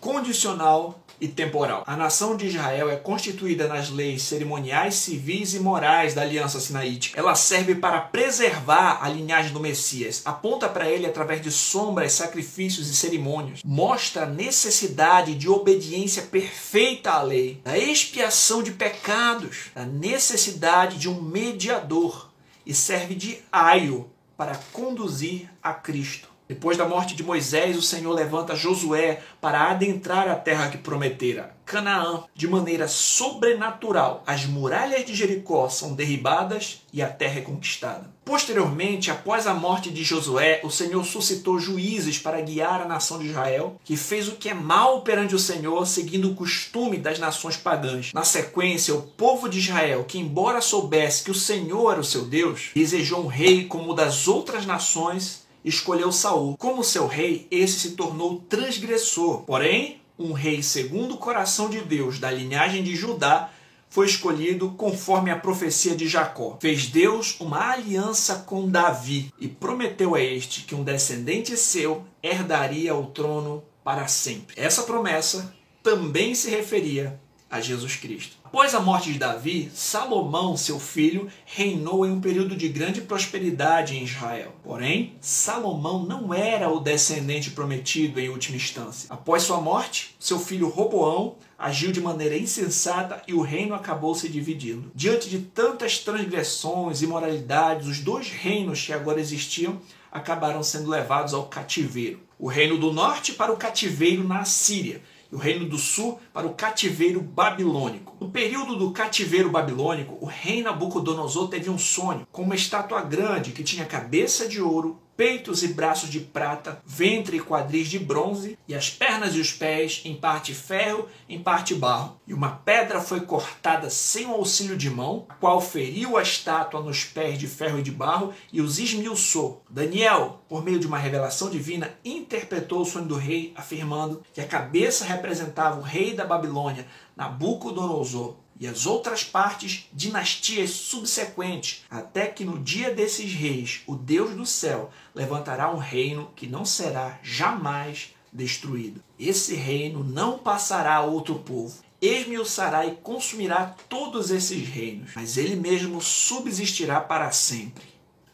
condicional 0.00 0.98
e 1.20 1.28
temporal. 1.28 1.84
A 1.86 1.96
nação 1.96 2.36
de 2.36 2.48
Israel 2.48 2.90
é 2.90 2.96
constituída 2.96 3.68
nas 3.68 3.90
leis 3.90 4.24
cerimoniais, 4.24 4.96
civis 4.96 5.54
e 5.54 5.60
morais 5.60 6.14
da 6.14 6.22
aliança 6.22 6.58
sinaítica. 6.58 7.16
Ela 7.16 7.36
serve 7.36 7.76
para 7.76 8.00
preservar 8.00 8.98
a 9.00 9.08
linhagem 9.08 9.52
do 9.52 9.60
Messias, 9.60 10.22
aponta 10.24 10.68
para 10.68 10.90
ele 10.90 11.06
através 11.06 11.40
de 11.40 11.52
sombras, 11.52 12.14
sacrifícios 12.14 12.90
e 12.90 12.96
cerimônias, 12.96 13.60
mostra 13.64 14.24
a 14.24 14.26
necessidade 14.26 15.36
de 15.36 15.48
obediência 15.48 16.22
perfeita 16.22 17.12
à 17.12 17.22
lei, 17.22 17.60
da 17.62 17.78
expiação 17.78 18.64
de 18.64 18.72
pecados, 18.72 19.66
da 19.76 19.84
necessidade 19.84 20.98
de 20.98 21.08
um 21.08 21.22
mediador 21.22 22.29
e 22.70 22.74
serve 22.74 23.16
de 23.16 23.42
aio 23.50 24.08
para 24.36 24.54
conduzir 24.72 25.50
a 25.60 25.74
Cristo. 25.74 26.29
Depois 26.50 26.76
da 26.76 26.84
morte 26.84 27.14
de 27.14 27.22
Moisés, 27.22 27.76
o 27.76 27.82
Senhor 27.82 28.12
levanta 28.12 28.56
Josué 28.56 29.20
para 29.40 29.70
adentrar 29.70 30.28
a 30.28 30.34
terra 30.34 30.68
que 30.68 30.78
prometera, 30.78 31.54
Canaã, 31.64 32.24
de 32.34 32.48
maneira 32.48 32.88
sobrenatural. 32.88 34.24
As 34.26 34.46
muralhas 34.46 35.06
de 35.06 35.14
Jericó 35.14 35.68
são 35.68 35.94
derribadas 35.94 36.82
e 36.92 37.00
a 37.00 37.06
terra 37.06 37.38
é 37.38 37.42
conquistada. 37.42 38.10
Posteriormente, 38.24 39.12
após 39.12 39.46
a 39.46 39.54
morte 39.54 39.92
de 39.92 40.02
Josué, 40.02 40.60
o 40.64 40.70
Senhor 40.70 41.04
suscitou 41.04 41.60
juízes 41.60 42.18
para 42.18 42.40
guiar 42.40 42.82
a 42.82 42.88
nação 42.88 43.20
de 43.20 43.28
Israel, 43.28 43.76
que 43.84 43.96
fez 43.96 44.26
o 44.26 44.34
que 44.34 44.48
é 44.48 44.54
mal 44.54 45.02
perante 45.02 45.36
o 45.36 45.38
Senhor, 45.38 45.86
seguindo 45.86 46.32
o 46.32 46.34
costume 46.34 46.96
das 46.96 47.20
nações 47.20 47.56
pagãs. 47.56 48.12
Na 48.12 48.24
sequência, 48.24 48.92
o 48.92 49.02
povo 49.02 49.48
de 49.48 49.60
Israel, 49.60 50.02
que 50.02 50.18
embora 50.18 50.60
soubesse 50.60 51.22
que 51.22 51.30
o 51.30 51.34
Senhor 51.34 51.92
era 51.92 52.00
o 52.00 52.04
seu 52.04 52.24
Deus, 52.24 52.70
desejou 52.74 53.22
um 53.22 53.28
rei 53.28 53.66
como 53.66 53.92
o 53.92 53.94
das 53.94 54.26
outras 54.26 54.66
nações 54.66 55.48
escolheu 55.64 56.10
Saul. 56.12 56.56
Como 56.56 56.84
seu 56.84 57.06
rei, 57.06 57.46
esse 57.50 57.80
se 57.80 57.90
tornou 57.92 58.40
transgressor. 58.48 59.42
Porém, 59.42 60.00
um 60.18 60.32
rei 60.32 60.62
segundo 60.62 61.14
o 61.14 61.18
coração 61.18 61.70
de 61.70 61.80
Deus, 61.80 62.18
da 62.18 62.30
linhagem 62.30 62.82
de 62.82 62.94
Judá, 62.94 63.50
foi 63.88 64.06
escolhido 64.06 64.70
conforme 64.70 65.30
a 65.30 65.38
profecia 65.38 65.96
de 65.96 66.06
Jacó. 66.06 66.56
Fez 66.60 66.86
Deus 66.86 67.36
uma 67.40 67.72
aliança 67.72 68.36
com 68.46 68.68
Davi 68.68 69.32
e 69.40 69.48
prometeu 69.48 70.14
a 70.14 70.20
este 70.20 70.62
que 70.62 70.74
um 70.74 70.84
descendente 70.84 71.56
seu 71.56 72.04
herdaria 72.22 72.94
o 72.94 73.06
trono 73.06 73.64
para 73.82 74.06
sempre. 74.06 74.54
Essa 74.56 74.84
promessa 74.84 75.52
também 75.82 76.34
se 76.34 76.48
referia 76.50 77.20
a 77.50 77.60
Jesus 77.60 77.96
Cristo. 77.96 78.36
Após 78.44 78.74
a 78.74 78.80
morte 78.80 79.12
de 79.12 79.18
Davi, 79.18 79.70
Salomão, 79.74 80.56
seu 80.56 80.78
filho, 80.78 81.28
reinou 81.44 82.06
em 82.06 82.10
um 82.10 82.20
período 82.20 82.54
de 82.54 82.68
grande 82.68 83.00
prosperidade 83.00 83.96
em 83.96 84.04
Israel. 84.04 84.54
Porém, 84.62 85.14
Salomão 85.20 86.04
não 86.04 86.32
era 86.32 86.70
o 86.70 86.80
descendente 86.80 87.50
prometido 87.50 88.20
em 88.20 88.28
última 88.28 88.56
instância. 88.56 89.08
Após 89.10 89.42
sua 89.42 89.60
morte, 89.60 90.14
seu 90.18 90.38
filho 90.38 90.68
Roboão 90.68 91.36
agiu 91.58 91.92
de 91.92 92.00
maneira 92.00 92.38
insensata 92.38 93.22
e 93.26 93.34
o 93.34 93.42
reino 93.42 93.74
acabou 93.74 94.14
se 94.14 94.28
dividindo. 94.28 94.90
Diante 94.94 95.28
de 95.28 95.40
tantas 95.40 95.98
transgressões 95.98 97.02
e 97.02 97.04
imoralidades, 97.04 97.86
os 97.86 97.98
dois 97.98 98.30
reinos 98.30 98.84
que 98.84 98.92
agora 98.92 99.20
existiam 99.20 99.80
acabaram 100.10 100.62
sendo 100.62 100.88
levados 100.88 101.34
ao 101.34 101.46
cativeiro. 101.46 102.20
O 102.38 102.48
reino 102.48 102.78
do 102.78 102.92
norte 102.92 103.32
para 103.32 103.52
o 103.52 103.56
cativeiro 103.56 104.26
na 104.26 104.44
Síria 104.44 105.02
e 105.30 105.34
o 105.34 105.38
reino 105.38 105.68
do 105.68 105.78
sul 105.78 106.20
para 106.32 106.46
o 106.46 106.54
cativeiro 106.54 107.20
babilônico. 107.20 108.16
No 108.20 108.30
período 108.30 108.76
do 108.76 108.90
cativeiro 108.90 109.50
babilônico, 109.50 110.18
o 110.20 110.26
rei 110.26 110.62
Nabucodonosor 110.62 111.48
teve 111.48 111.70
um 111.70 111.78
sonho 111.78 112.26
com 112.30 112.42
uma 112.42 112.54
estátua 112.54 113.02
grande 113.02 113.52
que 113.52 113.62
tinha 113.62 113.84
cabeça 113.84 114.48
de 114.48 114.60
ouro, 114.60 114.98
peitos 115.20 115.62
e 115.62 115.68
braços 115.68 116.08
de 116.08 116.18
prata, 116.18 116.80
ventre 116.86 117.36
e 117.36 117.40
quadris 117.42 117.88
de 117.88 117.98
bronze, 117.98 118.58
e 118.66 118.74
as 118.74 118.88
pernas 118.88 119.34
e 119.34 119.38
os 119.38 119.52
pés 119.52 120.00
em 120.06 120.14
parte 120.14 120.54
ferro, 120.54 121.06
em 121.28 121.38
parte 121.38 121.74
barro. 121.74 122.18
E 122.26 122.32
uma 122.32 122.52
pedra 122.52 123.02
foi 123.02 123.20
cortada 123.20 123.90
sem 123.90 124.24
o 124.24 124.32
auxílio 124.32 124.78
de 124.78 124.88
mão, 124.88 125.26
a 125.28 125.34
qual 125.34 125.60
feriu 125.60 126.16
a 126.16 126.22
estátua 126.22 126.80
nos 126.80 127.04
pés 127.04 127.38
de 127.38 127.46
ferro 127.46 127.80
e 127.80 127.82
de 127.82 127.90
barro 127.90 128.32
e 128.50 128.62
os 128.62 128.78
esmiuçou. 128.78 129.62
Daniel, 129.68 130.40
por 130.48 130.64
meio 130.64 130.80
de 130.80 130.86
uma 130.86 130.96
revelação 130.96 131.50
divina, 131.50 131.92
interpretou 132.02 132.80
o 132.80 132.86
sonho 132.86 133.04
do 133.04 133.16
rei, 133.16 133.52
afirmando 133.54 134.22
que 134.32 134.40
a 134.40 134.48
cabeça 134.48 135.04
representava 135.04 135.78
o 135.78 135.82
rei 135.82 136.14
da 136.14 136.24
Babilônia, 136.24 136.86
Nabucodonosor, 137.14 138.36
e 138.60 138.68
as 138.68 138.84
outras 138.84 139.24
partes 139.24 139.88
dinastias 139.90 140.70
subsequentes, 140.70 141.82
até 141.90 142.26
que 142.26 142.44
no 142.44 142.58
dia 142.58 142.94
desses 142.94 143.32
reis, 143.32 143.80
o 143.86 143.96
Deus 143.96 144.36
do 144.36 144.44
céu 144.44 144.90
levantará 145.14 145.74
um 145.74 145.78
reino 145.78 146.30
que 146.36 146.46
não 146.46 146.66
será 146.66 147.18
jamais 147.22 148.14
destruído. 148.30 149.02
Esse 149.18 149.54
reino 149.54 150.04
não 150.04 150.38
passará 150.38 150.96
a 150.96 151.02
outro 151.02 151.36
povo. 151.36 151.82
Esmiuçará 152.02 152.86
e 152.86 152.96
consumirá 152.96 153.74
todos 153.88 154.30
esses 154.30 154.68
reinos, 154.68 155.12
mas 155.14 155.36
ele 155.36 155.56
mesmo 155.56 156.00
subsistirá 156.00 157.00
para 157.00 157.30
sempre. 157.30 157.84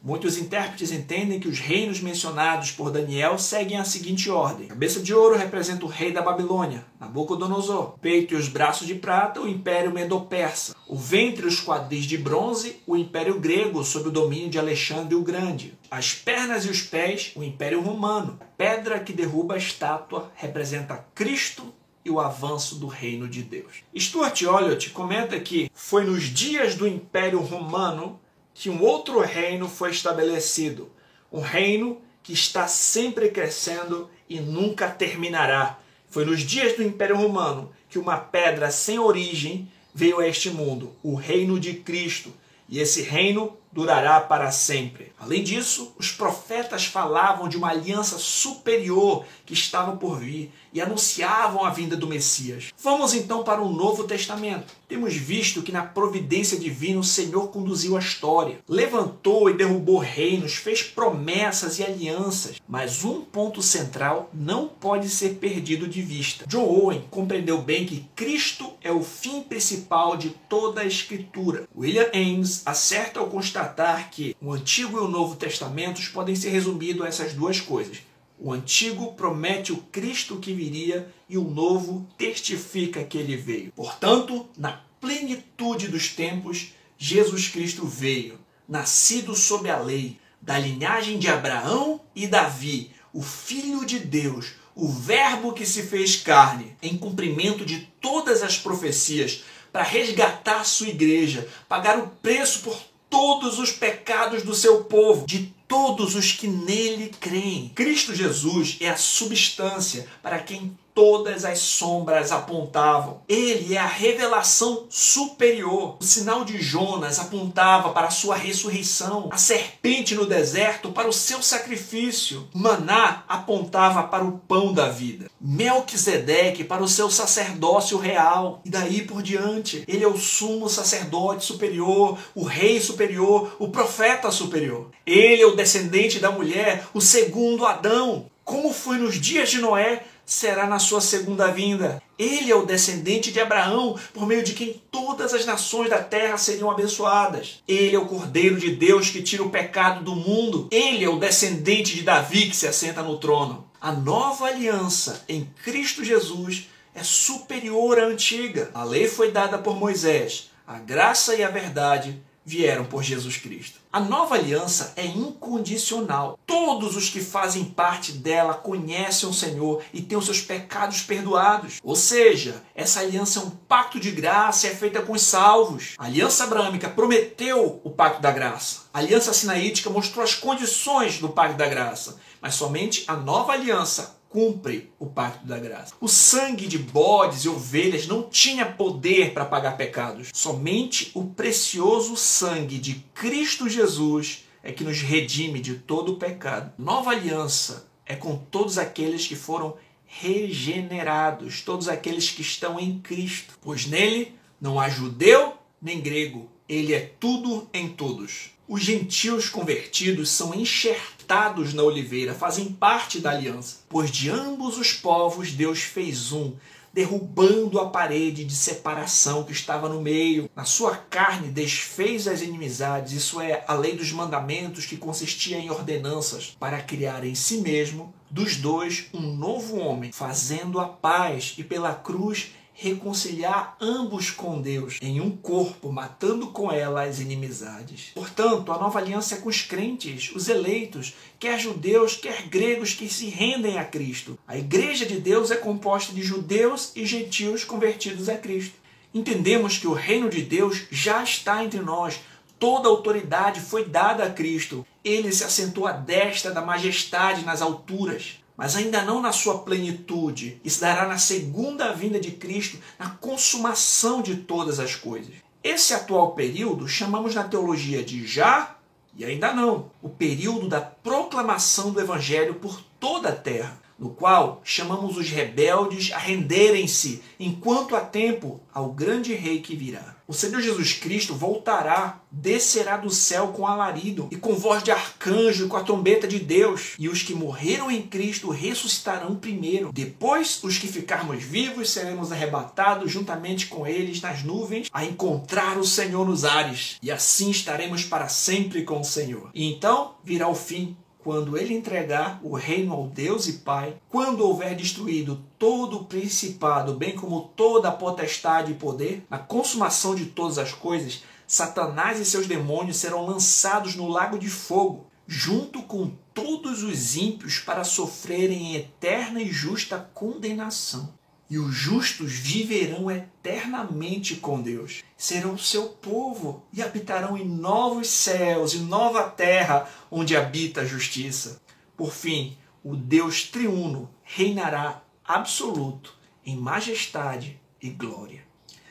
Muitos 0.06 0.38
intérpretes 0.38 0.92
entendem 0.92 1.40
que 1.40 1.48
os 1.48 1.58
reinos 1.58 2.00
mencionados 2.00 2.70
por 2.70 2.92
Daniel 2.92 3.36
seguem 3.40 3.76
a 3.76 3.82
seguinte 3.82 4.30
ordem: 4.30 4.68
cabeça 4.68 5.00
de 5.00 5.12
ouro 5.12 5.36
representa 5.36 5.84
o 5.84 5.88
rei 5.88 6.12
da 6.12 6.22
Babilônia, 6.22 6.86
Nabucodonosor. 7.00 7.98
Peito 8.00 8.32
e 8.32 8.36
os 8.36 8.46
braços 8.46 8.86
de 8.86 8.94
prata, 8.94 9.40
o 9.40 9.48
império 9.48 9.90
medo-persa. 9.90 10.76
O 10.86 10.94
ventre 10.94 11.46
e 11.46 11.48
os 11.48 11.60
quadris 11.60 12.04
de 12.04 12.16
bronze, 12.16 12.76
o 12.86 12.96
império 12.96 13.40
grego, 13.40 13.82
sob 13.82 14.08
o 14.08 14.12
domínio 14.12 14.48
de 14.48 14.60
Alexandre 14.60 15.16
o 15.16 15.24
Grande. 15.24 15.76
As 15.90 16.14
pernas 16.14 16.64
e 16.64 16.68
os 16.68 16.82
pés, 16.82 17.32
o 17.34 17.42
império 17.42 17.80
romano. 17.80 18.38
A 18.40 18.44
pedra 18.44 19.00
que 19.00 19.12
derruba 19.12 19.54
a 19.54 19.58
estátua 19.58 20.30
representa 20.36 21.04
Cristo 21.16 21.74
e 22.04 22.10
o 22.12 22.20
avanço 22.20 22.76
do 22.76 22.86
reino 22.86 23.26
de 23.26 23.42
Deus. 23.42 23.82
Stuart 23.98 24.40
Olliott 24.42 24.90
comenta 24.90 25.40
que 25.40 25.68
foi 25.74 26.04
nos 26.04 26.22
dias 26.22 26.76
do 26.76 26.86
Império 26.86 27.40
Romano 27.40 28.20
que 28.58 28.70
um 28.70 28.82
outro 28.82 29.20
reino 29.20 29.68
foi 29.68 29.90
estabelecido, 29.90 30.90
um 31.30 31.40
reino 31.40 32.00
que 32.22 32.32
está 32.32 32.66
sempre 32.66 33.28
crescendo 33.28 34.08
e 34.28 34.40
nunca 34.40 34.88
terminará. 34.88 35.78
Foi 36.08 36.24
nos 36.24 36.40
dias 36.40 36.74
do 36.74 36.82
Império 36.82 37.16
Romano 37.16 37.70
que 37.90 37.98
uma 37.98 38.16
pedra 38.16 38.70
sem 38.70 38.98
origem 38.98 39.70
veio 39.94 40.20
a 40.20 40.26
este 40.26 40.48
mundo, 40.48 40.94
o 41.02 41.14
reino 41.14 41.60
de 41.60 41.74
Cristo. 41.74 42.32
E 42.66 42.80
esse 42.80 43.02
reino 43.02 43.54
durará 43.76 44.18
para 44.22 44.50
sempre. 44.50 45.12
Além 45.18 45.44
disso, 45.44 45.92
os 45.98 46.10
profetas 46.10 46.86
falavam 46.86 47.46
de 47.46 47.58
uma 47.58 47.68
aliança 47.68 48.16
superior 48.16 49.26
que 49.44 49.52
estava 49.52 49.94
por 49.96 50.18
vir 50.18 50.50
e 50.72 50.80
anunciavam 50.80 51.64
a 51.64 51.70
vinda 51.70 51.96
do 51.96 52.06
Messias. 52.06 52.72
Vamos 52.82 53.14
então 53.14 53.44
para 53.44 53.60
o 53.60 53.72
Novo 53.72 54.04
Testamento. 54.04 54.74
Temos 54.88 55.14
visto 55.14 55.62
que 55.62 55.72
na 55.72 55.82
providência 55.82 56.58
divina 56.58 57.00
o 57.00 57.04
Senhor 57.04 57.48
conduziu 57.48 57.96
a 57.96 58.00
história, 58.00 58.60
levantou 58.68 59.50
e 59.50 59.54
derrubou 59.54 59.98
reinos, 59.98 60.54
fez 60.54 60.82
promessas 60.82 61.78
e 61.78 61.84
alianças, 61.84 62.60
mas 62.68 63.04
um 63.04 63.20
ponto 63.20 63.62
central 63.62 64.30
não 64.32 64.68
pode 64.68 65.08
ser 65.08 65.34
perdido 65.34 65.86
de 65.86 66.00
vista. 66.00 66.46
John 66.46 66.64
Owen 66.64 67.04
compreendeu 67.10 67.60
bem 67.60 67.84
que 67.84 68.06
Cristo 68.14 68.72
é 68.82 68.90
o 68.90 69.02
fim 69.02 69.42
principal 69.42 70.16
de 70.16 70.30
toda 70.48 70.82
a 70.82 70.86
Escritura. 70.86 71.68
William 71.76 72.08
Ames 72.14 72.62
acerta 72.64 73.18
ao 73.18 73.26
constatar 73.26 73.65
que 74.10 74.36
o 74.40 74.52
Antigo 74.52 74.98
e 74.98 75.00
o 75.00 75.08
Novo 75.08 75.36
Testamentos 75.36 76.08
podem 76.08 76.34
ser 76.36 76.50
resumidos 76.50 77.04
a 77.04 77.08
essas 77.08 77.32
duas 77.32 77.60
coisas. 77.60 77.98
O 78.38 78.52
antigo 78.52 79.14
promete 79.14 79.72
o 79.72 79.78
Cristo 79.78 80.36
que 80.36 80.52
viria 80.52 81.08
e 81.28 81.38
o 81.38 81.44
novo 81.44 82.06
testifica 82.18 83.02
que 83.02 83.16
ele 83.16 83.34
veio. 83.34 83.72
Portanto, 83.74 84.46
na 84.58 84.80
plenitude 85.00 85.88
dos 85.88 86.10
tempos, 86.10 86.74
Jesus 86.98 87.48
Cristo 87.48 87.86
veio, 87.86 88.38
nascido 88.68 89.34
sob 89.34 89.70
a 89.70 89.78
lei, 89.78 90.18
da 90.40 90.58
linhagem 90.58 91.18
de 91.18 91.28
Abraão 91.28 92.00
e 92.14 92.26
Davi, 92.26 92.90
o 93.12 93.22
Filho 93.22 93.86
de 93.86 93.98
Deus, 93.98 94.52
o 94.74 94.86
Verbo 94.88 95.54
que 95.54 95.64
se 95.64 95.82
fez 95.82 96.16
carne, 96.16 96.76
em 96.82 96.96
cumprimento 96.96 97.64
de 97.64 97.88
todas 98.00 98.42
as 98.42 98.58
profecias, 98.58 99.44
para 99.72 99.82
resgatar 99.82 100.64
sua 100.64 100.88
igreja, 100.88 101.48
pagar 101.68 101.98
o 101.98 102.08
preço 102.08 102.60
por 102.60 102.78
todos 103.10 103.58
os 103.58 103.70
pecados 103.70 104.42
do 104.42 104.54
seu 104.54 104.84
povo, 104.84 105.26
de 105.26 105.54
todos 105.66 106.14
os 106.14 106.32
que 106.32 106.46
nele 106.46 107.12
creem. 107.20 107.70
Cristo 107.74 108.14
Jesus 108.14 108.76
é 108.80 108.88
a 108.88 108.96
substância 108.96 110.06
para 110.22 110.38
quem 110.38 110.76
todas 110.96 111.44
as 111.44 111.58
sombras 111.58 112.32
apontavam. 112.32 113.20
Ele 113.28 113.74
é 113.74 113.78
a 113.78 113.86
revelação 113.86 114.86
superior. 114.88 115.98
O 116.00 116.04
sinal 116.04 116.42
de 116.42 116.58
Jonas 116.58 117.18
apontava 117.18 117.90
para 117.90 118.06
a 118.06 118.10
sua 118.10 118.34
ressurreição. 118.34 119.28
A 119.30 119.36
serpente 119.36 120.14
no 120.14 120.24
deserto 120.24 120.90
para 120.90 121.06
o 121.06 121.12
seu 121.12 121.42
sacrifício. 121.42 122.48
Maná 122.54 123.24
apontava 123.28 124.04
para 124.04 124.24
o 124.24 124.38
pão 124.38 124.72
da 124.72 124.88
vida. 124.88 125.30
Melquisedeque 125.38 126.64
para 126.64 126.82
o 126.82 126.88
seu 126.88 127.10
sacerdócio 127.10 127.98
real. 127.98 128.62
E 128.64 128.70
daí 128.70 129.02
por 129.02 129.22
diante, 129.22 129.84
ele 129.86 130.02
é 130.02 130.08
o 130.08 130.16
sumo 130.16 130.66
sacerdote 130.66 131.44
superior, 131.44 132.16
o 132.34 132.42
rei 132.42 132.80
superior, 132.80 133.54
o 133.58 133.68
profeta 133.68 134.30
superior. 134.30 134.90
Ele 135.04 135.42
é 135.42 135.46
o 135.46 135.54
descendente 135.54 136.18
da 136.18 136.30
mulher, 136.30 136.86
o 136.94 137.02
segundo 137.02 137.66
Adão. 137.66 138.30
Como 138.42 138.72
foi 138.72 138.96
nos 138.96 139.20
dias 139.20 139.50
de 139.50 139.58
Noé, 139.58 140.04
será 140.26 140.66
na 140.66 140.80
sua 140.80 141.00
segunda 141.00 141.46
vinda. 141.52 142.02
Ele 142.18 142.50
é 142.50 142.56
o 142.56 142.66
descendente 142.66 143.30
de 143.30 143.40
Abraão, 143.40 143.96
por 144.12 144.26
meio 144.26 144.42
de 144.42 144.52
quem 144.52 144.82
todas 144.90 145.32
as 145.32 145.46
nações 145.46 145.88
da 145.88 146.02
terra 146.02 146.36
seriam 146.36 146.70
abençoadas. 146.70 147.62
Ele 147.68 147.94
é 147.94 147.98
o 147.98 148.06
Cordeiro 148.06 148.58
de 148.58 148.72
Deus 148.72 149.08
que 149.08 149.22
tira 149.22 149.44
o 149.44 149.50
pecado 149.50 150.02
do 150.02 150.16
mundo. 150.16 150.66
Ele 150.72 151.04
é 151.04 151.08
o 151.08 151.18
descendente 151.18 151.94
de 151.94 152.02
Davi 152.02 152.48
que 152.48 152.56
se 152.56 152.66
assenta 152.66 153.02
no 153.02 153.18
trono. 153.18 153.64
A 153.80 153.92
nova 153.92 154.46
aliança 154.46 155.24
em 155.28 155.48
Cristo 155.62 156.04
Jesus 156.04 156.68
é 156.94 157.04
superior 157.04 158.00
à 158.00 158.06
antiga. 158.06 158.70
A 158.74 158.82
lei 158.82 159.06
foi 159.06 159.30
dada 159.30 159.58
por 159.58 159.76
Moisés, 159.76 160.50
a 160.66 160.78
graça 160.78 161.36
e 161.36 161.44
a 161.44 161.50
verdade 161.50 162.20
vieram 162.46 162.84
por 162.84 163.02
Jesus 163.02 163.36
Cristo. 163.36 163.80
A 163.92 163.98
nova 163.98 164.36
aliança 164.36 164.92
é 164.94 165.04
incondicional. 165.04 166.38
Todos 166.46 166.94
os 166.94 167.08
que 167.08 167.20
fazem 167.20 167.64
parte 167.64 168.12
dela 168.12 168.54
conhecem 168.54 169.28
o 169.28 169.34
Senhor 169.34 169.82
e 169.92 170.00
têm 170.00 170.16
os 170.16 170.26
seus 170.26 170.40
pecados 170.40 171.02
perdoados. 171.02 171.80
Ou 171.82 171.96
seja, 171.96 172.62
essa 172.72 173.00
aliança 173.00 173.40
é 173.40 173.42
um 173.42 173.50
pacto 173.50 173.98
de 173.98 174.12
graça 174.12 174.68
é 174.68 174.74
feita 174.74 175.02
com 175.02 175.14
os 175.14 175.22
salvos. 175.22 175.94
A 175.98 176.04
aliança 176.04 176.44
abraâmica 176.44 176.88
prometeu 176.88 177.80
o 177.82 177.90
pacto 177.90 178.22
da 178.22 178.30
graça. 178.30 178.82
A 178.94 178.98
aliança 179.00 179.32
sinaítica 179.32 179.90
mostrou 179.90 180.22
as 180.22 180.34
condições 180.34 181.18
do 181.18 181.30
pacto 181.30 181.56
da 181.56 181.68
graça. 181.68 182.18
Mas 182.40 182.54
somente 182.54 183.02
a 183.08 183.16
nova 183.16 183.54
aliança 183.54 184.15
cumpre 184.36 184.92
o 184.98 185.06
pacto 185.06 185.46
da 185.46 185.58
graça. 185.58 185.94
O 185.98 186.06
sangue 186.06 186.66
de 186.66 186.76
bodes 186.76 187.46
e 187.46 187.48
ovelhas 187.48 188.06
não 188.06 188.22
tinha 188.22 188.66
poder 188.66 189.32
para 189.32 189.46
pagar 189.46 189.78
pecados. 189.78 190.28
Somente 190.34 191.10
o 191.14 191.24
precioso 191.24 192.14
sangue 192.18 192.76
de 192.76 192.96
Cristo 193.14 193.66
Jesus 193.66 194.44
é 194.62 194.70
que 194.72 194.84
nos 194.84 195.00
redime 195.00 195.58
de 195.58 195.76
todo 195.76 196.12
o 196.12 196.16
pecado. 196.18 196.70
Nova 196.76 197.12
aliança 197.12 197.88
é 198.04 198.14
com 198.14 198.36
todos 198.36 198.76
aqueles 198.76 199.26
que 199.26 199.34
foram 199.34 199.74
regenerados, 200.04 201.62
todos 201.62 201.88
aqueles 201.88 202.28
que 202.28 202.42
estão 202.42 202.78
em 202.78 202.98
Cristo, 202.98 203.58
pois 203.62 203.86
nele 203.86 204.34
não 204.60 204.78
há 204.78 204.90
judeu 204.90 205.54
nem 205.80 205.98
grego, 205.98 206.50
ele 206.68 206.92
é 206.92 207.00
tudo 207.18 207.70
em 207.72 207.88
todos. 207.88 208.50
Os 208.68 208.82
gentios 208.82 209.48
convertidos 209.48 210.28
são 210.28 210.52
enxertados 210.52 211.72
na 211.72 211.84
oliveira, 211.84 212.34
fazem 212.34 212.66
parte 212.66 213.20
da 213.20 213.30
aliança, 213.30 213.76
pois 213.88 214.10
de 214.10 214.28
ambos 214.28 214.76
os 214.76 214.92
povos 214.92 215.52
Deus 215.52 215.82
fez 215.82 216.32
um, 216.32 216.52
derrubando 216.92 217.78
a 217.78 217.90
parede 217.90 218.44
de 218.44 218.56
separação 218.56 219.44
que 219.44 219.52
estava 219.52 219.88
no 219.88 220.00
meio. 220.00 220.50
Na 220.56 220.64
sua 220.64 220.96
carne 220.96 221.48
desfez 221.48 222.26
as 222.26 222.40
inimizades, 222.40 223.12
isso 223.12 223.40
é, 223.40 223.62
a 223.68 223.74
lei 223.74 223.94
dos 223.94 224.10
mandamentos 224.10 224.84
que 224.84 224.96
consistia 224.96 225.58
em 225.58 225.70
ordenanças, 225.70 226.56
para 226.58 226.82
criar 226.82 227.24
em 227.24 227.36
si 227.36 227.58
mesmo 227.58 228.12
dos 228.28 228.56
dois 228.56 229.06
um 229.14 229.36
novo 229.36 229.76
homem, 229.76 230.10
fazendo 230.10 230.80
a 230.80 230.88
paz 230.88 231.54
e 231.56 231.62
pela 231.62 231.94
cruz 231.94 232.48
reconciliar 232.78 233.74
ambos 233.80 234.30
com 234.30 234.60
Deus 234.60 234.98
em 235.00 235.18
um 235.18 235.30
corpo, 235.30 235.90
matando 235.90 236.48
com 236.48 236.70
ela 236.70 237.04
as 237.04 237.20
inimizades. 237.20 238.10
Portanto, 238.14 238.70
a 238.70 238.78
nova 238.78 238.98
aliança 238.98 239.34
é 239.34 239.38
com 239.38 239.48
os 239.48 239.62
crentes, 239.62 240.30
os 240.34 240.48
eleitos, 240.48 241.14
quer 241.38 241.58
judeus, 241.58 242.16
quer 242.16 242.42
gregos 242.48 242.92
que 242.92 243.08
se 243.08 243.28
rendem 243.28 243.78
a 243.78 243.84
Cristo. 243.84 244.38
A 244.46 244.58
igreja 244.58 245.06
de 245.06 245.18
Deus 245.18 245.50
é 245.50 245.56
composta 245.56 246.12
de 246.12 246.22
judeus 246.22 246.92
e 246.94 247.06
gentios 247.06 247.64
convertidos 247.64 248.28
a 248.28 248.36
Cristo. 248.36 248.76
Entendemos 249.14 249.78
que 249.78 249.86
o 249.86 249.94
reino 249.94 250.28
de 250.28 250.42
Deus 250.42 250.84
já 250.90 251.24
está 251.24 251.64
entre 251.64 251.80
nós. 251.80 252.20
Toda 252.58 252.90
autoridade 252.90 253.60
foi 253.60 253.86
dada 253.86 254.24
a 254.24 254.30
Cristo. 254.30 254.86
Ele 255.02 255.32
se 255.32 255.44
assentou 255.44 255.86
à 255.86 255.92
destra 255.92 256.50
da 256.50 256.60
majestade 256.60 257.42
nas 257.42 257.62
alturas 257.62 258.38
mas 258.56 258.74
ainda 258.76 259.02
não 259.02 259.20
na 259.20 259.32
sua 259.32 259.58
plenitude. 259.58 260.60
Isso 260.64 260.80
dará 260.80 261.06
na 261.06 261.18
segunda 261.18 261.92
vinda 261.92 262.18
de 262.18 262.30
Cristo, 262.30 262.78
na 262.98 263.10
consumação 263.10 264.22
de 264.22 264.36
todas 264.36 264.80
as 264.80 264.94
coisas. 264.94 265.34
Esse 265.62 265.92
atual 265.92 266.32
período 266.32 266.88
chamamos 266.88 267.34
na 267.34 267.44
teologia 267.44 268.02
de 268.02 268.26
já 268.26 268.76
e 269.16 269.24
ainda 269.24 269.52
não, 269.52 269.90
o 270.02 270.10
período 270.10 270.68
da 270.68 270.80
proclamação 270.80 271.90
do 271.90 272.00
evangelho 272.00 272.56
por 272.56 272.82
toda 273.00 273.30
a 273.30 273.34
terra, 273.34 273.80
no 273.98 274.10
qual 274.10 274.60
chamamos 274.64 275.16
os 275.16 275.28
rebeldes 275.30 276.12
a 276.12 276.18
renderem-se 276.18 277.22
enquanto 277.38 277.96
há 277.96 278.00
tempo 278.00 278.60
ao 278.72 278.90
grande 278.90 279.34
rei 279.34 279.60
que 279.60 279.74
virá. 279.74 280.16
O 280.28 280.34
Senhor 280.34 280.60
Jesus 280.60 280.92
Cristo 280.92 281.34
voltará, 281.34 282.20
descerá 282.32 282.96
do 282.96 283.10
céu 283.10 283.48
com 283.48 283.64
alarido 283.64 284.26
e 284.32 284.36
com 284.36 284.54
voz 284.54 284.82
de 284.82 284.90
arcanjo 284.90 285.64
e 285.64 285.68
com 285.68 285.76
a 285.76 285.84
trombeta 285.84 286.26
de 286.26 286.40
Deus. 286.40 286.94
E 286.98 287.08
os 287.08 287.22
que 287.22 287.32
morreram 287.32 287.88
em 287.88 288.02
Cristo 288.02 288.50
ressuscitarão 288.50 289.36
primeiro. 289.36 289.92
Depois, 289.92 290.58
os 290.64 290.78
que 290.78 290.88
ficarmos 290.88 291.44
vivos 291.44 291.90
seremos 291.90 292.32
arrebatados 292.32 293.12
juntamente 293.12 293.66
com 293.66 293.86
eles 293.86 294.20
nas 294.20 294.42
nuvens 294.42 294.88
a 294.92 295.04
encontrar 295.04 295.78
o 295.78 295.84
Senhor 295.84 296.26
nos 296.26 296.44
ares. 296.44 296.96
E 297.00 297.12
assim 297.12 297.50
estaremos 297.50 298.04
para 298.04 298.26
sempre 298.26 298.82
com 298.82 299.00
o 299.00 299.04
Senhor. 299.04 299.50
E 299.54 299.72
então 299.72 300.16
virá 300.24 300.48
o 300.48 300.56
fim 300.56 300.96
quando 301.26 301.58
ele 301.58 301.74
entregar 301.74 302.38
o 302.40 302.54
reino 302.54 302.92
ao 302.92 303.08
Deus 303.08 303.48
e 303.48 303.54
Pai, 303.54 303.96
quando 304.08 304.46
houver 304.46 304.76
destruído 304.76 305.42
todo 305.58 305.96
o 305.96 306.04
principado, 306.04 306.94
bem 306.94 307.16
como 307.16 307.50
toda 307.56 307.88
a 307.88 307.92
potestade 307.92 308.70
e 308.70 308.76
poder, 308.76 309.26
na 309.28 309.36
consumação 309.36 310.14
de 310.14 310.26
todas 310.26 310.56
as 310.56 310.72
coisas, 310.72 311.24
Satanás 311.44 312.20
e 312.20 312.24
seus 312.24 312.46
demônios 312.46 312.98
serão 312.98 313.26
lançados 313.26 313.96
no 313.96 314.06
lago 314.06 314.38
de 314.38 314.48
fogo, 314.48 315.08
junto 315.26 315.82
com 315.82 316.12
todos 316.32 316.84
os 316.84 317.16
ímpios 317.16 317.58
para 317.58 317.82
sofrerem 317.82 318.62
em 318.62 318.76
eterna 318.76 319.42
e 319.42 319.50
justa 319.50 319.98
condenação 320.14 321.12
e 321.48 321.58
os 321.58 321.74
justos 321.74 322.32
viverão 322.32 323.10
eternamente 323.10 324.36
com 324.36 324.60
Deus. 324.60 325.02
Serão 325.16 325.56
seu 325.56 325.88
povo 325.88 326.64
e 326.72 326.82
habitarão 326.82 327.36
em 327.36 327.44
novos 327.44 328.08
céus 328.08 328.74
e 328.74 328.78
nova 328.78 329.24
terra 329.24 329.88
onde 330.10 330.36
habita 330.36 330.80
a 330.80 330.86
justiça. 330.86 331.60
Por 331.96 332.12
fim, 332.12 332.56
o 332.82 332.96
Deus 332.96 333.44
triuno 333.44 334.10
reinará 334.22 335.02
absoluto 335.24 336.14
em 336.44 336.56
majestade 336.56 337.60
e 337.80 337.90
glória. 337.90 338.44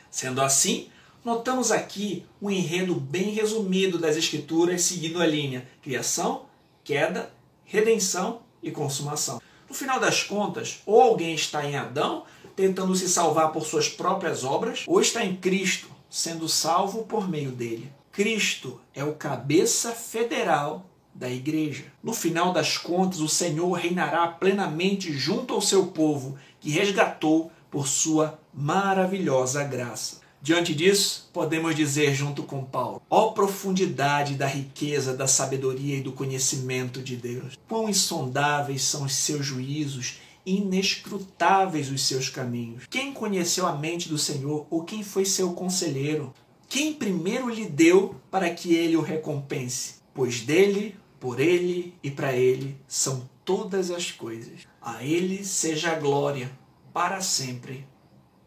Sendo 0.09 0.41
assim, 0.41 0.89
Notamos 1.25 1.71
aqui 1.71 2.23
um 2.39 2.51
enredo 2.51 2.93
bem 2.93 3.31
resumido 3.31 3.97
das 3.97 4.15
Escrituras, 4.15 4.83
seguindo 4.83 5.19
a 5.19 5.25
linha 5.25 5.67
criação, 5.81 6.45
queda, 6.83 7.33
redenção 7.63 8.43
e 8.61 8.69
consumação. 8.69 9.41
No 9.67 9.73
final 9.73 9.99
das 9.99 10.21
contas, 10.21 10.83
ou 10.85 11.01
alguém 11.01 11.33
está 11.33 11.65
em 11.65 11.75
Adão, 11.75 12.25
tentando 12.55 12.95
se 12.95 13.09
salvar 13.09 13.51
por 13.51 13.65
suas 13.65 13.89
próprias 13.89 14.43
obras, 14.43 14.83
ou 14.87 15.01
está 15.01 15.23
em 15.23 15.35
Cristo, 15.35 15.87
sendo 16.09 16.47
salvo 16.47 17.03
por 17.03 17.29
meio 17.29 17.51
dele. 17.51 17.91
Cristo 18.11 18.79
é 18.93 19.03
o 19.03 19.13
cabeça 19.13 19.91
federal 19.91 20.85
da 21.13 21.29
igreja. 21.29 21.85
No 22.03 22.13
final 22.13 22.51
das 22.51 22.77
contas, 22.77 23.19
o 23.19 23.29
Senhor 23.29 23.71
reinará 23.73 24.27
plenamente 24.27 25.11
junto 25.13 25.53
ao 25.53 25.61
seu 25.61 25.87
povo, 25.87 26.37
que 26.59 26.69
resgatou 26.69 27.51
por 27.69 27.87
sua 27.87 28.39
maravilhosa 28.53 29.63
graça. 29.63 30.21
Diante 30.41 30.75
disso, 30.75 31.27
podemos 31.33 31.75
dizer 31.75 32.13
junto 32.13 32.43
com 32.43 32.63
Paulo: 32.63 33.01
ó 33.09 33.31
profundidade 33.31 34.35
da 34.35 34.45
riqueza, 34.45 35.13
da 35.13 35.27
sabedoria 35.27 35.97
e 35.97 36.01
do 36.01 36.11
conhecimento 36.11 37.01
de 37.01 37.15
Deus! 37.15 37.57
Quão 37.67 37.89
insondáveis 37.89 38.83
são 38.83 39.03
os 39.05 39.15
seus 39.15 39.43
juízos, 39.43 40.19
inescrutáveis 40.45 41.91
os 41.91 42.05
seus 42.05 42.29
caminhos. 42.29 42.85
Quem 42.89 43.13
conheceu 43.13 43.65
a 43.65 43.75
mente 43.75 44.07
do 44.07 44.17
Senhor 44.17 44.67
ou 44.69 44.83
quem 44.83 45.03
foi 45.03 45.25
seu 45.25 45.53
conselheiro? 45.53 46.33
Quem 46.67 46.93
primeiro 46.93 47.49
lhe 47.49 47.65
deu 47.65 48.15
para 48.29 48.49
que 48.49 48.73
ele 48.73 48.97
o 48.97 49.01
recompense? 49.01 49.95
Pois 50.13 50.41
dele, 50.41 50.95
por 51.19 51.39
ele 51.39 51.93
e 52.03 52.11
para 52.11 52.33
ele 52.33 52.77
são 52.87 53.29
todas 53.43 53.91
as 53.91 54.11
coisas. 54.11 54.67
A 54.81 55.03
ele 55.03 55.43
seja 55.43 55.91
a 55.91 55.95
glória 55.99 56.51
para 56.93 57.21
sempre. 57.21 57.87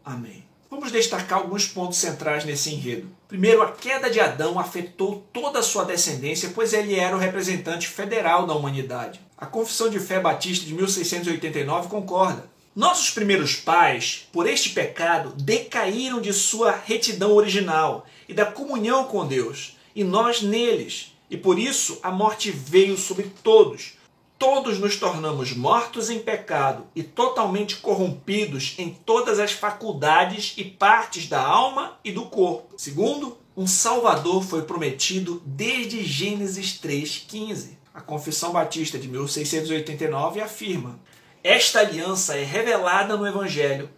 Amém. 0.03 0.43
Vamos 0.69 0.91
destacar 0.91 1.39
alguns 1.39 1.67
pontos 1.67 1.97
centrais 1.97 2.45
nesse 2.45 2.71
enredo. 2.71 3.09
Primeiro, 3.27 3.63
a 3.63 3.71
queda 3.71 4.09
de 4.09 4.19
Adão 4.19 4.59
afetou 4.59 5.27
toda 5.33 5.59
a 5.59 5.63
sua 5.63 5.83
descendência, 5.83 6.51
pois 6.53 6.73
ele 6.73 6.95
era 6.95 7.15
o 7.15 7.19
representante 7.19 7.87
federal 7.87 8.45
da 8.45 8.53
humanidade. 8.53 9.19
A 9.41 9.45
Confissão 9.45 9.89
de 9.89 10.01
Fé 10.01 10.19
Batista 10.19 10.65
de 10.65 10.73
1689 10.73 11.87
concorda. 11.87 12.51
Nossos 12.75 13.09
primeiros 13.09 13.55
pais, 13.55 14.27
por 14.33 14.45
este 14.45 14.71
pecado, 14.71 15.33
decaíram 15.37 16.19
de 16.19 16.33
sua 16.33 16.71
retidão 16.71 17.33
original 17.33 18.05
e 18.27 18.33
da 18.33 18.45
comunhão 18.45 19.05
com 19.05 19.25
Deus, 19.25 19.77
e 19.95 20.03
nós 20.03 20.41
neles. 20.41 21.15
E 21.29 21.37
por 21.37 21.57
isso 21.57 21.99
a 22.03 22.11
morte 22.11 22.51
veio 22.51 22.97
sobre 22.97 23.31
todos, 23.41 23.93
todos 24.37 24.77
nos 24.77 24.97
tornamos 24.97 25.53
mortos 25.53 26.09
em 26.09 26.19
pecado 26.19 26.85
e 26.93 27.01
totalmente 27.01 27.77
corrompidos 27.77 28.75
em 28.77 28.89
todas 28.89 29.39
as 29.39 29.53
faculdades 29.53 30.53
e 30.57 30.65
partes 30.65 31.29
da 31.29 31.41
alma 31.41 31.97
e 32.03 32.11
do 32.11 32.25
corpo. 32.25 32.75
Segundo, 32.75 33.37
um 33.55 33.65
Salvador 33.65 34.43
foi 34.43 34.63
prometido 34.63 35.41
desde 35.45 36.03
Gênesis 36.03 36.77
3,15. 36.81 37.78
A 37.99 38.01
Confissão 38.01 38.53
Batista 38.53 38.97
de 38.97 39.09
1689 39.09 40.39
afirma: 40.39 40.97
Esta 41.43 41.81
aliança 41.81 42.37
é 42.37 42.45
revelada 42.45 43.17
no 43.17 43.27
Evangelho, 43.27 43.89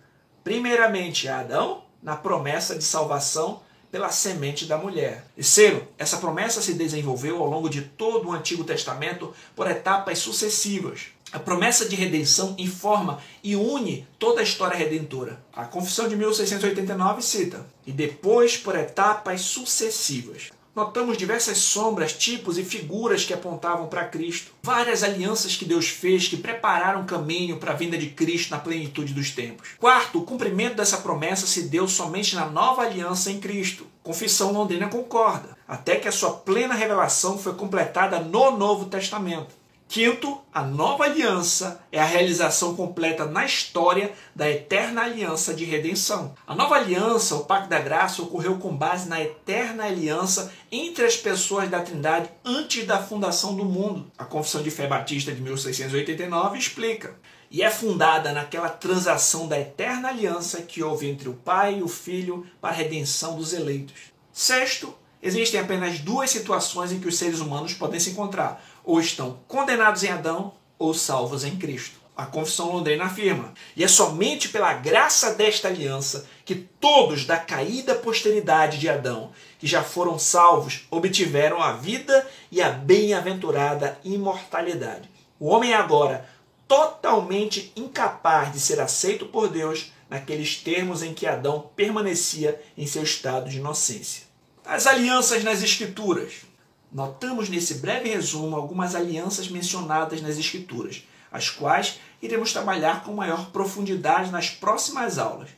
primeiramente 0.43 1.27
a 1.27 1.41
Adão, 1.41 1.83
na 2.01 2.15
promessa 2.15 2.75
de 2.75 2.83
salvação 2.83 3.61
pela 3.91 4.09
semente 4.09 4.65
da 4.65 4.75
mulher. 4.75 5.23
Terceiro, 5.35 5.87
essa 5.99 6.17
promessa 6.17 6.63
se 6.63 6.73
desenvolveu 6.73 7.37
ao 7.37 7.47
longo 7.47 7.69
de 7.69 7.83
todo 7.83 8.29
o 8.29 8.31
Antigo 8.31 8.63
Testamento 8.63 9.35
por 9.55 9.69
etapas 9.69 10.17
sucessivas. 10.17 11.09
A 11.31 11.37
promessa 11.37 11.87
de 11.87 11.95
redenção 11.95 12.55
informa 12.57 13.19
e 13.43 13.55
une 13.55 14.07
toda 14.17 14.39
a 14.39 14.43
história 14.43 14.75
redentora. 14.75 15.43
A 15.53 15.65
Confissão 15.65 16.09
de 16.09 16.15
1689 16.15 17.21
cita: 17.21 17.67
e 17.85 17.91
depois 17.91 18.57
por 18.57 18.75
etapas 18.75 19.41
sucessivas 19.41 20.49
notamos 20.75 21.17
diversas 21.17 21.57
sombras, 21.57 22.13
tipos 22.13 22.57
e 22.57 22.63
figuras 22.63 23.23
que 23.25 23.33
apontavam 23.33 23.87
para 23.87 24.05
Cristo. 24.05 24.51
Várias 24.63 25.03
alianças 25.03 25.55
que 25.55 25.65
Deus 25.65 25.87
fez 25.87 26.27
que 26.27 26.37
prepararam 26.37 27.01
o 27.01 27.05
caminho 27.05 27.57
para 27.57 27.71
a 27.71 27.75
vinda 27.75 27.97
de 27.97 28.07
Cristo 28.07 28.51
na 28.51 28.59
plenitude 28.59 29.13
dos 29.13 29.31
tempos. 29.31 29.69
Quarto, 29.79 30.19
o 30.19 30.25
cumprimento 30.25 30.75
dessa 30.75 30.97
promessa 30.97 31.45
se 31.45 31.63
deu 31.63 31.87
somente 31.87 32.35
na 32.35 32.45
nova 32.45 32.83
aliança 32.83 33.31
em 33.31 33.39
Cristo. 33.39 33.85
Confissão 34.03 34.51
Londrina 34.51 34.87
concorda, 34.87 35.55
até 35.67 35.95
que 35.95 36.07
a 36.07 36.11
sua 36.11 36.31
plena 36.31 36.73
revelação 36.73 37.37
foi 37.37 37.53
completada 37.53 38.19
no 38.19 38.57
Novo 38.57 38.85
Testamento. 38.85 39.60
Quinto, 39.91 40.39
a 40.53 40.61
nova 40.61 41.03
aliança 41.03 41.83
é 41.91 41.99
a 41.99 42.05
realização 42.05 42.77
completa 42.77 43.25
na 43.25 43.43
história 43.43 44.13
da 44.33 44.49
eterna 44.49 45.01
aliança 45.01 45.53
de 45.53 45.65
redenção. 45.65 46.33
A 46.47 46.55
nova 46.55 46.75
aliança, 46.75 47.35
o 47.35 47.43
Pacto 47.43 47.67
da 47.67 47.77
Graça, 47.77 48.21
ocorreu 48.21 48.57
com 48.57 48.73
base 48.73 49.09
na 49.09 49.19
eterna 49.21 49.83
aliança 49.83 50.49
entre 50.71 51.03
as 51.03 51.17
pessoas 51.17 51.69
da 51.69 51.81
Trindade 51.81 52.29
antes 52.45 52.87
da 52.87 53.03
fundação 53.03 53.53
do 53.53 53.65
mundo. 53.65 54.09
A 54.17 54.23
Confissão 54.23 54.63
de 54.63 54.71
Fé 54.71 54.87
Batista 54.87 55.33
de 55.33 55.41
1689 55.41 56.57
explica. 56.57 57.13
E 57.51 57.61
é 57.61 57.69
fundada 57.69 58.31
naquela 58.31 58.69
transação 58.69 59.45
da 59.45 59.59
eterna 59.59 60.07
aliança 60.07 60.61
que 60.61 60.81
houve 60.81 61.09
entre 61.09 61.27
o 61.27 61.33
Pai 61.33 61.79
e 61.79 61.83
o 61.83 61.89
Filho 61.89 62.47
para 62.61 62.69
a 62.69 62.77
redenção 62.77 63.35
dos 63.35 63.51
eleitos. 63.51 64.03
Sexto, 64.31 64.95
existem 65.21 65.59
apenas 65.59 65.99
duas 65.99 66.29
situações 66.29 66.93
em 66.93 66.99
que 67.01 67.09
os 67.09 67.17
seres 67.17 67.41
humanos 67.41 67.73
podem 67.73 67.99
se 67.99 68.11
encontrar 68.11 68.70
ou 68.91 68.99
estão 68.99 69.39
condenados 69.47 70.03
em 70.03 70.09
Adão 70.09 70.53
ou 70.77 70.93
salvos 70.93 71.45
em 71.45 71.55
Cristo. 71.55 72.01
A 72.13 72.25
Confissão 72.25 72.73
Londrina 72.73 73.05
afirma: 73.05 73.53
e 73.73 73.85
é 73.85 73.87
somente 73.87 74.49
pela 74.49 74.73
graça 74.73 75.33
desta 75.33 75.69
aliança 75.69 76.27
que 76.43 76.55
todos 76.55 77.23
da 77.23 77.37
caída 77.37 77.95
posteridade 77.95 78.77
de 78.77 78.89
Adão, 78.89 79.31
que 79.57 79.65
já 79.65 79.81
foram 79.81 80.19
salvos, 80.19 80.87
obtiveram 80.91 81.61
a 81.61 81.71
vida 81.71 82.29
e 82.51 82.61
a 82.61 82.69
bem-aventurada 82.69 83.97
imortalidade. 84.03 85.09
O 85.39 85.47
homem 85.47 85.71
é 85.71 85.77
agora 85.77 86.25
totalmente 86.67 87.71
incapaz 87.77 88.51
de 88.51 88.59
ser 88.59 88.81
aceito 88.81 89.25
por 89.25 89.47
Deus 89.47 89.93
naqueles 90.09 90.57
termos 90.57 91.01
em 91.01 91.13
que 91.13 91.25
Adão 91.25 91.71
permanecia 91.77 92.61
em 92.77 92.85
seu 92.85 93.03
estado 93.03 93.49
de 93.49 93.57
inocência. 93.57 94.23
As 94.65 94.85
alianças 94.85 95.45
nas 95.45 95.63
Escrituras. 95.63 96.50
Notamos 96.91 97.47
nesse 97.47 97.75
breve 97.75 98.09
resumo 98.09 98.55
algumas 98.55 98.95
alianças 98.95 99.47
mencionadas 99.47 100.21
nas 100.21 100.37
Escrituras, 100.37 101.03
as 101.31 101.49
quais 101.49 102.01
iremos 102.21 102.51
trabalhar 102.51 103.05
com 103.05 103.13
maior 103.13 103.49
profundidade 103.51 104.29
nas 104.29 104.49
próximas 104.49 105.17
aulas. 105.17 105.49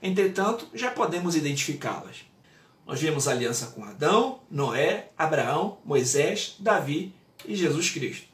Entretanto, 0.00 0.68
já 0.72 0.88
podemos 0.90 1.34
identificá-las. 1.34 2.18
Nós 2.86 3.00
vemos 3.00 3.26
aliança 3.26 3.66
com 3.74 3.82
Adão, 3.82 4.38
Noé, 4.48 5.08
Abraão, 5.18 5.78
Moisés, 5.84 6.54
Davi 6.60 7.12
e 7.44 7.56
Jesus 7.56 7.90
Cristo. 7.90 8.28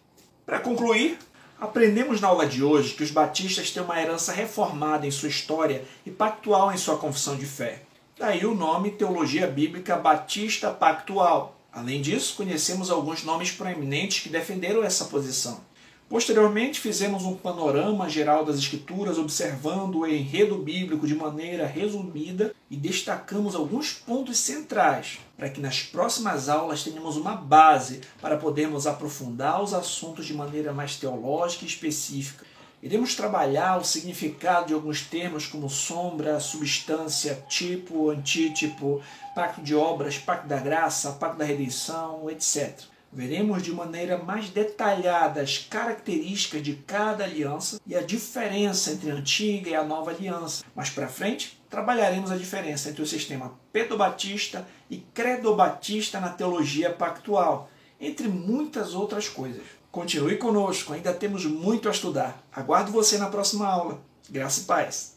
Para 0.45 0.61
concluir, 0.61 1.19
aprendemos 1.59 2.21
na 2.21 2.29
aula 2.29 2.47
de 2.47 2.62
hoje 2.62 2.93
que 2.93 3.03
os 3.03 3.11
batistas 3.11 3.71
têm 3.71 3.83
uma 3.83 3.99
herança 3.99 4.31
reformada 4.31 5.07
em 5.07 5.11
sua 5.11 5.31
história 5.31 5.83
e 6.05 6.11
pactual 6.11 6.71
em 6.71 6.77
sua 6.77 6.99
confissão 6.99 7.35
de 7.35 7.47
fé. 7.47 7.85
Daí 8.19 8.45
o 8.45 8.55
nome 8.55 8.91
Teologia 8.91 9.47
Bíblica 9.47 9.97
Batista 9.97 10.71
Pactual 10.71 11.62
Além 11.73 12.03
disso, 12.03 12.37
conhecemos 12.37 12.91
alguns 12.91 13.25
nomes 13.25 13.51
proeminentes 13.51 14.23
que 14.23 14.29
defenderam 14.29 14.85
essa 14.85 15.07
posição. 15.07 15.61
Posteriormente, 16.07 16.79
fizemos 16.79 17.23
um 17.23 17.35
panorama 17.35 18.07
geral 18.07 18.45
das 18.45 18.59
Escrituras, 18.59 19.17
observando 19.17 20.01
o 20.01 20.07
enredo 20.07 20.59
bíblico 20.59 21.07
de 21.07 21.15
maneira 21.15 21.67
resumida 21.67 22.55
e 22.71 22.77
destacamos 22.77 23.55
alguns 23.55 23.95
pontos 23.95 24.37
centrais, 24.37 25.21
para 25.39 25.49
que 25.49 25.59
nas 25.59 25.81
próximas 25.81 26.51
aulas 26.51 26.85
tenhamos 26.85 27.17
uma 27.17 27.35
base 27.35 28.03
para 28.21 28.37
podermos 28.37 28.87
aprofundar 28.87 29.63
os 29.63 29.73
assuntos 29.73 30.27
de 30.27 30.35
maneira 30.35 30.75
mais 30.75 30.97
teológica 30.97 31.65
e 31.65 31.69
específica. 31.69 32.45
Iremos 32.83 33.14
trabalhar 33.14 33.79
o 33.79 33.85
significado 33.85 34.66
de 34.66 34.75
alguns 34.75 35.03
termos 35.03 35.47
como 35.47 35.71
sombra, 35.71 36.40
substância, 36.40 37.45
tipo, 37.49 38.11
antítipo, 38.11 39.01
pacto 39.37 39.62
de 39.62 39.73
obras, 39.73 40.18
pacto 40.18 40.49
da 40.49 40.59
graça, 40.59 41.12
pacto 41.12 41.38
da 41.38 41.45
redenção, 41.45 42.29
etc. 42.29 42.81
Veremos 43.12 43.62
de 43.62 43.71
maneira 43.71 44.18
mais 44.18 44.49
detalhada 44.49 45.42
as 45.42 45.59
características 45.59 46.61
de 46.61 46.75
cada 46.75 47.23
aliança 47.23 47.81
e 47.87 47.95
a 47.95 48.03
diferença 48.03 48.90
entre 48.90 49.12
a 49.12 49.14
antiga 49.14 49.71
e 49.71 49.77
a 49.77 49.85
nova 49.85 50.11
aliança. 50.11 50.64
Mais 50.75 50.90
para 50.90 51.07
frente, 51.07 51.62
trabalharemos 51.71 52.33
a 52.33 52.37
diferença 52.37 52.90
entre 52.90 53.03
o 53.03 53.07
sistema 53.07 53.57
pedobatista 53.73 54.66
e 54.90 54.97
credobatista 55.14 56.18
na 56.18 56.31
teologia 56.31 56.90
pactual, 56.90 57.71
entre 58.01 58.27
muitas 58.27 58.92
outras 58.92 59.29
coisas. 59.29 59.82
Continue 59.92 60.38
conosco, 60.38 60.94
ainda 60.94 61.12
temos 61.12 61.44
muito 61.44 61.87
a 61.87 61.92
estudar. 61.92 62.42
Aguardo 62.50 62.90
você 62.90 63.18
na 63.18 63.28
próxima 63.28 63.66
aula. 63.68 64.00
Graça 64.31 64.62
e 64.62 64.64
paz. 64.64 65.12